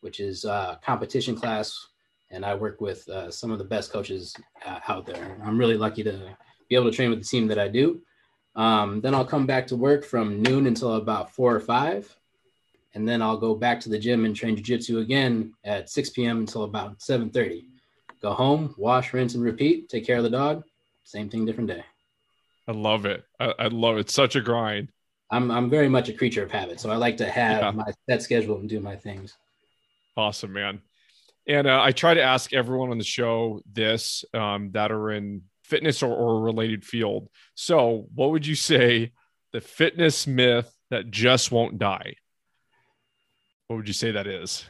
which 0.01 0.19
is 0.19 0.45
a 0.45 0.79
competition 0.83 1.35
class. 1.35 1.87
And 2.29 2.45
I 2.45 2.53
work 2.53 2.79
with 2.79 3.09
uh, 3.09 3.31
some 3.31 3.49
of 3.49 3.57
the 3.57 3.65
best 3.65 3.91
coaches 3.91 4.35
uh, 4.67 4.81
out 4.87 5.07
there. 5.07 5.41
I'm 5.43 5.57
really 5.57 5.77
lucky 5.77 6.03
to 6.03 6.37
be 6.69 6.75
able 6.75 6.91
to 6.91 6.95
train 6.95 7.09
with 7.09 7.19
the 7.19 7.25
team 7.25 7.47
that 7.47 7.57
I 7.57 7.69
do. 7.69 8.01
Um, 8.57 9.01
then 9.01 9.13
I'll 9.13 9.25
come 9.25 9.45
back 9.45 9.67
to 9.67 9.75
work 9.75 10.03
from 10.03 10.41
noon 10.41 10.65
until 10.65 10.95
about 10.95 11.33
four 11.33 11.55
or 11.55 11.59
five. 11.59 12.13
And 12.95 13.07
then 13.07 13.21
I'll 13.21 13.37
go 13.37 13.53
back 13.53 13.79
to 13.81 13.89
the 13.89 13.99
gym 13.99 14.25
and 14.25 14.35
train 14.35 14.57
jujitsu 14.57 14.99
again 15.01 15.53
at 15.63 15.89
6 15.89 16.09
p.m. 16.09 16.39
until 16.39 16.63
about 16.63 16.97
7:30. 16.99 17.65
Go 18.19 18.33
home, 18.33 18.73
wash, 18.77 19.13
rinse, 19.13 19.35
and 19.35 19.43
repeat. 19.43 19.89
Take 19.89 20.07
care 20.07 20.17
of 20.17 20.23
the 20.23 20.31
dog. 20.31 20.63
Same 21.03 21.29
thing, 21.29 21.45
different 21.45 21.69
day. 21.69 21.83
I 22.67 22.71
love 22.71 23.05
it. 23.05 23.23
I, 23.39 23.53
I 23.59 23.67
love 23.67 23.97
it. 23.97 24.01
It's 24.01 24.13
such 24.13 24.35
a 24.35 24.41
grind. 24.41 24.89
I'm 25.29 25.51
I'm 25.51 25.69
very 25.69 25.89
much 25.89 26.09
a 26.09 26.13
creature 26.13 26.43
of 26.43 26.51
habit, 26.51 26.79
so 26.79 26.89
I 26.89 26.95
like 26.95 27.17
to 27.17 27.29
have 27.29 27.61
yeah. 27.61 27.71
my 27.71 27.93
set 28.09 28.23
schedule 28.23 28.57
and 28.57 28.67
do 28.67 28.79
my 28.79 28.95
things. 28.95 29.37
Awesome, 30.15 30.53
man. 30.53 30.81
And 31.47 31.67
uh, 31.67 31.81
I 31.81 31.91
try 31.91 32.15
to 32.15 32.21
ask 32.21 32.51
everyone 32.53 32.89
on 32.89 32.97
the 32.97 33.03
show 33.03 33.61
this 33.71 34.25
um, 34.33 34.71
that 34.71 34.91
are 34.91 35.11
in 35.11 35.43
fitness 35.67 36.01
or, 36.01 36.13
or 36.13 36.41
related 36.41 36.85
field. 36.85 37.29
So, 37.55 38.07
what 38.15 38.31
would 38.31 38.45
you 38.45 38.55
say 38.55 39.11
the 39.53 39.61
fitness 39.61 40.25
myth 40.25 40.73
that 40.89 41.11
just 41.11 41.51
won't 41.51 41.77
die? 41.77 42.15
What 43.67 43.77
would 43.77 43.87
you 43.87 43.93
say 43.93 44.11
that 44.11 44.27
is? 44.27 44.65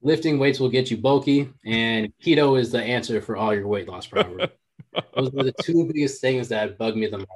Lifting 0.00 0.38
weights 0.38 0.60
will 0.60 0.70
get 0.70 0.90
you 0.90 0.96
bulky, 0.96 1.50
and 1.66 2.12
keto 2.24 2.58
is 2.58 2.70
the 2.70 2.82
answer 2.82 3.20
for 3.20 3.36
all 3.36 3.54
your 3.54 3.66
weight 3.66 3.88
loss 3.88 4.06
problems. 4.06 4.50
Those 5.14 5.34
are 5.34 5.44
the 5.44 5.54
two 5.62 5.86
biggest 5.86 6.20
things 6.20 6.48
that 6.48 6.78
bug 6.78 6.96
me 6.96 7.08
the 7.08 7.18
most, 7.18 7.28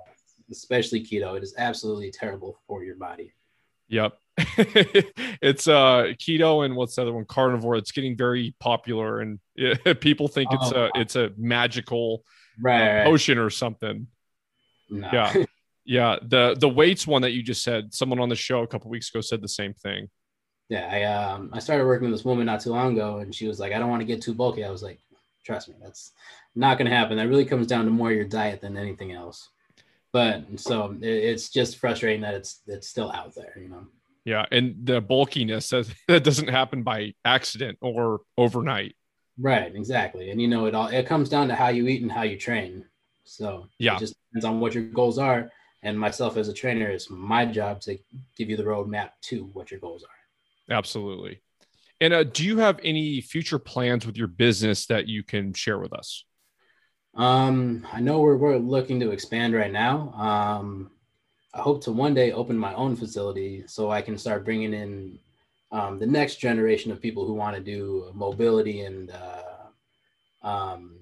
especially 0.51 1.05
keto. 1.05 1.37
It 1.37 1.43
is 1.43 1.55
absolutely 1.59 2.11
terrible 2.11 2.59
for 2.67 2.83
your 2.83 2.97
body. 2.97 3.35
Yep. 3.89 4.15
it's 4.39 5.69
uh 5.69 6.15
keto 6.19 6.65
and 6.65 6.75
what's 6.75 6.95
the 6.95 7.03
other 7.03 7.13
one 7.13 7.27
carnivore 7.27 7.77
it's 7.77 7.93
getting 7.93 8.17
very 8.17 8.55
popular 8.61 9.21
and 9.21 9.39
people 10.01 10.27
think 10.27 10.49
it's 10.51 10.73
oh, 10.73 10.87
a 10.95 11.01
it's 11.01 11.17
a 11.17 11.33
magical 11.37 12.25
right, 12.61 13.01
uh, 13.01 13.05
potion 13.05 13.39
or 13.39 13.51
something 13.51 14.07
no. 14.91 15.09
yeah 15.13 15.35
yeah 15.85 16.17
the 16.23 16.57
the 16.59 16.69
weights 16.69 17.07
one 17.07 17.23
that 17.23 17.33
you 17.33 17.43
just 17.43 17.63
said 17.63 17.93
someone 17.93 18.21
on 18.21 18.29
the 18.29 18.37
show 18.37 18.63
a 18.63 18.67
couple 18.67 18.91
weeks 18.91 19.11
ago 19.11 19.21
said 19.21 19.41
the 19.41 19.49
same 19.49 19.75
thing 19.75 20.09
yeah 20.69 20.89
i 20.91 21.03
um 21.05 21.51
i 21.53 21.59
started 21.59 21.85
working 21.85 22.09
with 22.09 22.19
this 22.19 22.25
woman 22.25 22.47
not 22.47 22.61
too 22.61 22.71
long 22.71 22.93
ago 22.93 23.19
and 23.19 23.35
she 23.35 23.47
was 23.47 23.59
like 23.59 23.73
i 23.73 23.79
don't 23.79 23.91
want 23.91 24.01
to 24.01 24.07
get 24.07 24.23
too 24.23 24.35
bulky 24.35 24.65
i 24.65 24.71
was 24.71 24.83
like 24.83 24.99
trust 25.45 25.69
me 25.69 25.75
that's 25.83 26.13
not 26.55 26.79
going 26.79 26.91
to 26.91 26.97
happen. 26.97 27.17
That 27.17 27.29
really 27.29 27.45
comes 27.45 27.67
down 27.67 27.85
to 27.85 27.91
more 27.91 28.13
your 28.13 28.25
diet 28.25 28.61
than 28.61 28.77
anything 28.77 29.13
else. 29.13 29.49
But 30.13 30.45
so 30.57 30.95
it, 31.01 31.09
it's 31.09 31.49
just 31.49 31.79
frustrating 31.79 32.21
that 32.23 32.35
it's 32.35 32.61
it's 32.67 32.89
still 32.89 33.11
out 33.11 33.35
there, 33.35 33.57
you 33.59 33.69
know. 33.69 33.87
Yeah, 34.25 34.47
and 34.53 34.77
the 34.85 35.01
bulkiness 35.01 35.71
that, 35.71 35.93
that 36.09 36.25
doesn't 36.25 36.49
happen 36.49 36.83
by 36.83 37.15
accident 37.25 37.79
or 37.81 38.21
overnight. 38.37 38.95
Right, 39.39 39.75
exactly. 39.75 40.31
And 40.31 40.41
you 40.41 40.49
know, 40.49 40.67
it 40.67 40.75
all 40.75 40.89
it 40.89 41.07
comes 41.07 41.29
down 41.29 41.49
to 41.49 41.55
how 41.55 41.69
you 41.69 41.87
eat 41.89 42.03
and 42.03 42.13
how 42.13 42.23
you 42.23 42.37
train. 42.37 42.85
So 43.25 43.67
yeah, 43.79 43.97
it 43.97 44.01
just 44.01 44.15
depends 44.29 44.45
on 44.45 44.61
what 44.61 44.75
your 44.75 44.85
goals 44.85 45.19
are. 45.19 45.51
And 45.83 45.99
myself 45.99 46.37
as 46.37 46.49
a 46.49 46.53
trainer, 46.53 46.89
it's 46.89 47.11
my 47.11 47.45
job 47.45 47.81
to 47.83 47.99
give 48.37 48.49
you 48.49 48.57
the 48.57 48.63
roadmap 48.63 49.11
to 49.23 49.45
what 49.53 49.71
your 49.71 49.81
goals 49.81 50.05
are. 50.05 50.77
Absolutely. 50.77 51.43
And 52.01 52.13
uh, 52.13 52.25
do 52.25 52.45
you 52.45 52.59
have 52.59 52.81
any 52.83 53.21
future 53.21 53.59
plans 53.59 54.07
with 54.07 54.17
your 54.17 54.29
business 54.29 54.87
that 54.87 55.09
you 55.09 55.23
can 55.23 55.53
share 55.55 55.79
with 55.79 55.93
us? 55.93 56.25
Um, 57.15 57.87
I 57.93 58.01
know 58.01 58.21
we're, 58.21 58.37
we're 58.37 58.59
looking 58.59 59.01
to 59.01 59.11
expand 59.11 59.55
right 59.55 59.71
now. 59.71 60.13
Um, 60.15 60.91
I 61.55 61.61
hope 61.61 61.85
to 61.85 61.93
one 61.93 62.15
day 62.15 62.33
open 62.33 62.57
my 62.57 62.75
own 62.75 62.97
facility 62.97 63.65
so 63.67 63.91
I 63.91 64.03
can 64.03 64.17
start 64.17 64.45
bringing 64.45 64.73
in 64.73 65.19
um, 65.73 65.99
the 65.99 66.07
next 66.07 66.37
generation 66.37 66.93
of 66.93 67.01
people 67.01 67.27
who 67.27 67.33
want 67.33 67.57
to 67.57 67.63
do 67.63 68.11
mobility 68.15 68.83
and 68.83 69.11
uh, 69.11 70.47
um, 70.47 70.99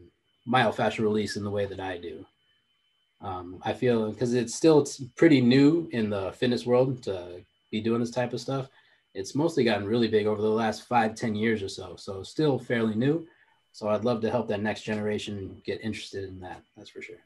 myofascial 0.48 1.00
release 1.00 1.36
in 1.36 1.44
the 1.44 1.50
way 1.50 1.66
that 1.66 1.80
I 1.80 1.98
do. 1.98 2.24
Um, 3.20 3.60
I 3.64 3.74
feel 3.74 4.10
because 4.10 4.32
it's 4.32 4.54
still 4.54 4.80
it's 4.80 5.02
pretty 5.16 5.40
new 5.40 5.88
in 5.92 6.08
the 6.08 6.32
fitness 6.32 6.64
world 6.64 7.02
to 7.02 7.42
be 7.70 7.80
doing 7.80 8.00
this 8.00 8.12
type 8.12 8.32
of 8.32 8.40
stuff. 8.40 8.68
It's 9.12 9.34
mostly 9.34 9.64
gotten 9.64 9.86
really 9.86 10.08
big 10.08 10.26
over 10.26 10.40
the 10.40 10.48
last 10.48 10.84
five, 10.84 11.16
ten 11.16 11.34
years 11.34 11.62
or 11.62 11.68
so. 11.68 11.96
So 11.96 12.22
still 12.22 12.58
fairly 12.58 12.94
new. 12.94 13.26
So 13.72 13.88
I'd 13.88 14.04
love 14.04 14.20
to 14.22 14.30
help 14.30 14.48
that 14.48 14.62
next 14.62 14.82
generation 14.82 15.60
get 15.66 15.82
interested 15.82 16.28
in 16.28 16.40
that. 16.40 16.62
That's 16.76 16.90
for 16.90 17.02
sure. 17.02 17.16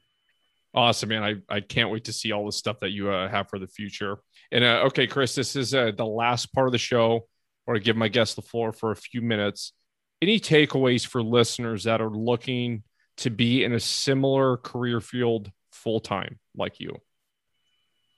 Awesome, 0.74 1.10
man. 1.10 1.22
I, 1.22 1.34
I 1.48 1.60
can't 1.60 1.90
wait 1.90 2.04
to 2.04 2.12
see 2.12 2.32
all 2.32 2.46
the 2.46 2.52
stuff 2.52 2.80
that 2.80 2.90
you 2.90 3.10
uh, 3.10 3.28
have 3.28 3.48
for 3.48 3.60
the 3.60 3.68
future. 3.68 4.18
And 4.50 4.64
uh, 4.64 4.82
okay, 4.86 5.06
Kris, 5.06 5.34
this 5.34 5.54
is 5.54 5.74
uh, 5.74 5.92
the 5.96 6.04
last 6.04 6.52
part 6.52 6.66
of 6.66 6.72
the 6.72 6.78
show 6.78 7.28
I 7.68 7.78
give 7.78 7.96
my 7.96 8.08
guests 8.08 8.34
the 8.34 8.42
floor 8.42 8.72
for 8.72 8.90
a 8.90 8.96
few 8.96 9.22
minutes. 9.22 9.72
Any 10.20 10.38
takeaways 10.38 11.06
for 11.06 11.22
listeners 11.22 11.84
that 11.84 12.00
are 12.00 12.10
looking 12.10 12.82
to 13.18 13.30
be 13.30 13.64
in 13.64 13.72
a 13.72 13.80
similar 13.80 14.56
career 14.56 15.00
field 15.00 15.50
full 15.72 16.00
time 16.00 16.38
like 16.56 16.80
you? 16.80 16.96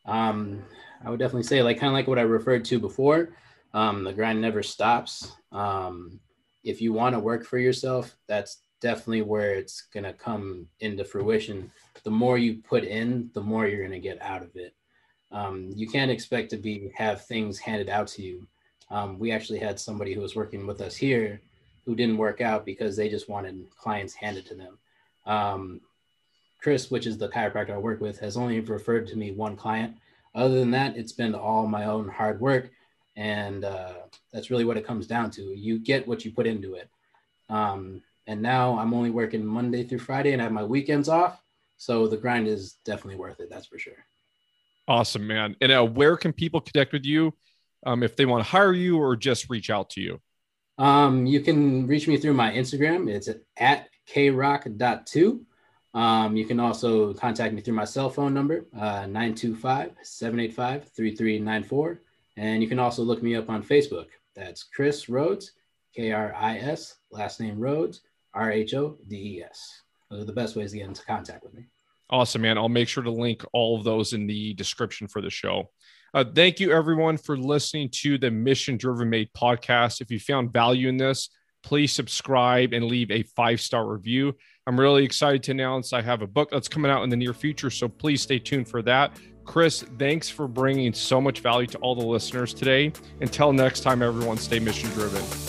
Um, 0.04 0.62
I 1.04 1.11
would 1.11 1.18
definitely 1.18 1.42
say, 1.44 1.62
like, 1.62 1.78
kind 1.78 1.88
of 1.88 1.94
like 1.94 2.06
what 2.06 2.18
I 2.18 2.22
referred 2.22 2.64
to 2.66 2.78
before, 2.78 3.30
um, 3.74 4.04
the 4.04 4.12
grind 4.12 4.40
never 4.40 4.62
stops. 4.62 5.32
Um, 5.52 6.20
if 6.64 6.80
you 6.80 6.92
want 6.92 7.14
to 7.14 7.20
work 7.20 7.44
for 7.44 7.59
yourself, 7.59 8.16
that's 8.26 8.62
definitely 8.80 9.22
where 9.22 9.54
it's 9.54 9.82
going 9.92 10.04
to 10.04 10.12
come 10.12 10.68
into 10.80 11.04
fruition. 11.04 11.70
The 12.04 12.11
more 12.11 12.38
you 12.38 12.62
put 12.62 12.85
in, 12.85 13.30
the 13.35 13.40
more 13.40 13.66
you're 13.66 13.80
going 13.80 13.90
to 13.90 13.98
get 13.98 14.22
out 14.22 14.42
of 14.42 14.54
it. 14.54 14.74
Um, 15.32 15.70
you 15.74 15.88
can't 15.88 16.11
expect 16.11 16.50
to 16.50 16.56
be 16.56 16.92
have 16.94 17.26
things 17.26 17.59
handed 17.59 17.88
out 17.88 18.06
to 18.09 18.22
you. 18.22 18.46
Um, 18.90 19.18
we 19.18 19.33
actually 19.33 19.59
had 19.59 19.81
somebody 19.81 20.14
who 20.14 20.20
was 20.20 20.37
working 20.37 20.66
with 20.66 20.81
us 20.81 20.96
here 20.96 21.40
who 21.85 21.94
didn't 21.94 22.18
work 22.18 22.40
out 22.40 22.64
because 22.64 22.96
they 22.96 23.09
just 23.09 23.29
wanted 23.29 23.66
clients 23.77 24.14
handed 24.14 24.46
to 24.46 24.55
them. 24.55 24.79
Um, 25.25 25.81
Chris, 26.61 26.90
which 26.90 27.07
is 27.07 27.18
the 27.18 27.29
chiropractor 27.29 27.70
I 27.70 27.79
work 27.79 28.01
with, 28.01 28.18
has 28.20 28.37
only 28.37 28.61
referred 28.61 29.07
to 29.09 29.16
me 29.16 29.33
one 29.33 29.57
client. 29.57 29.96
Other 30.35 30.59
than 30.59 30.70
that, 30.72 30.96
it's 30.96 31.12
been 31.12 31.35
all 31.35 31.66
my 31.66 31.85
own 31.85 32.09
hard 32.09 32.40
work 32.40 32.70
and 33.16 33.64
uh, 33.64 33.94
that's 34.33 34.51
really 34.51 34.64
what 34.64 34.77
it 34.77 34.87
comes 34.87 35.07
down 35.07 35.31
to. 35.33 35.42
You 35.42 35.79
get 35.79 36.07
what 36.07 36.25
you 36.25 36.31
put 36.31 36.46
into 36.46 36.75
it. 36.75 36.88
Um, 37.49 38.03
and 38.27 38.42
now 38.42 38.79
I'm 38.79 38.92
only 38.92 39.11
working 39.11 39.44
Monday 39.44 39.85
through 39.85 40.01
Friday, 40.01 40.33
and 40.33 40.42
I 40.42 40.44
have 40.44 40.53
my 40.53 40.64
weekends 40.64 41.09
off. 41.09 41.42
So 41.79 42.07
the 42.07 42.16
grind 42.16 42.49
is 42.49 42.75
definitely 42.85 43.16
worth 43.16 43.40
it. 43.40 43.49
That's 43.51 43.66
for 43.66 43.79
sure. 43.79 44.05
Awesome, 44.88 45.27
man. 45.27 45.57
And 45.61 45.72
uh, 45.72 45.85
where 45.85 46.16
can 46.16 46.33
people 46.33 46.61
connect 46.61 46.92
with 46.92 47.05
you 47.05 47.33
um, 47.87 48.03
if 48.03 48.16
they 48.16 48.27
want 48.27 48.44
to 48.44 48.51
hire 48.51 48.72
you 48.72 48.99
or 48.99 49.16
just 49.16 49.49
reach 49.49 49.70
out 49.70 49.90
to 49.90 50.01
you? 50.01 50.20
Um, 50.79 51.25
you 51.25 51.40
can 51.40 51.87
reach 51.87 52.07
me 52.07 52.18
through 52.18 52.35
my 52.35 52.53
Instagram. 52.53 53.09
It's 53.09 53.31
at 53.57 53.88
krock.2. 54.09 55.40
Um, 55.94 56.37
you 56.37 56.44
can 56.44 56.61
also 56.61 57.14
contact 57.14 57.55
me 57.55 57.62
through 57.62 57.75
my 57.75 57.85
cell 57.85 58.11
phone 58.11 58.35
number, 58.35 58.66
uh, 58.75 59.07
925 59.07 59.92
785 60.03 60.90
3394. 60.90 62.03
And 62.37 62.62
you 62.62 62.68
can 62.68 62.79
also 62.79 63.03
look 63.03 63.22
me 63.22 63.35
up 63.35 63.49
on 63.49 63.62
Facebook. 63.62 64.09
That's 64.35 64.64
Kris 64.64 65.09
Rhodes, 65.09 65.53
K 65.94 66.12
R 66.12 66.35
I 66.37 66.59
S, 66.59 66.96
last 67.11 67.40
name 67.40 67.59
Rhodes, 67.59 68.03
R 68.35 68.53
H 68.53 68.75
O 68.75 68.99
D 69.09 69.38
E 69.38 69.42
S. 69.42 69.83
Those 70.11 70.22
are 70.22 70.27
the 70.27 70.33
best 70.35 70.55
ways 70.55 70.72
to 70.72 70.79
get 70.79 70.88
into 70.88 71.05
contact 71.05 71.42
with 71.42 71.55
me. 71.55 71.64
Awesome, 72.11 72.42
man. 72.42 72.59
I'll 72.59 72.68
make 72.68 72.88
sure 72.88 73.03
to 73.03 73.11
link 73.11 73.42
all 73.53 73.79
of 73.79 73.85
those 73.85 74.12
in 74.12 74.27
the 74.27 74.53
description 74.55 75.09
for 75.09 75.22
the 75.22 75.31
show. 75.31 75.70
Uh, 76.14 76.25
thank 76.35 76.61
you, 76.61 76.73
everyone, 76.73 77.16
for 77.16 77.37
listening 77.37 77.88
to 77.90 78.19
the 78.19 78.31
Mission 78.31 78.77
Driven 78.77 79.11
Made 79.11 79.31
podcast. 79.33 80.01
If 80.01 80.11
you 80.11 80.19
found 80.19 80.53
value 80.53 80.88
in 80.88 80.97
this, 80.97 81.29
please 81.62 81.92
subscribe 81.92 82.73
and 82.73 82.85
leave 82.85 83.11
a 83.11 83.23
five 83.23 83.61
star 83.61 83.87
review. 83.87 84.35
I'm 84.66 84.79
really 84.79 85.05
excited 85.05 85.42
to 85.45 85.51
announce 85.51 85.92
I 85.92 86.03
have 86.03 86.23
a 86.23 86.27
book 86.27 86.51
that's 86.51 86.69
coming 86.69 86.90
out 86.90 87.03
in 87.03 87.11
the 87.11 87.16
near 87.16 87.35
future, 87.35 87.71
so 87.71 87.88
please 87.88 88.23
stay 88.23 88.38
tuned 88.38 88.69
for 88.69 88.83
that. 88.83 89.19
Kris, 89.45 89.83
thanks 89.99 90.29
for 90.29 90.49
bringing 90.49 90.92
so 90.92 91.21
much 91.21 91.40
value 91.40 91.69
to 91.69 91.79
all 91.79 91.95
the 91.95 92.05
listeners 92.05 92.53
today. 92.53 92.92
Until 93.21 93.53
next 93.53 93.81
time, 93.81 94.03
everyone, 94.03 94.38
stay 94.38 94.59
mission 94.59 94.90
driven. 94.90 95.45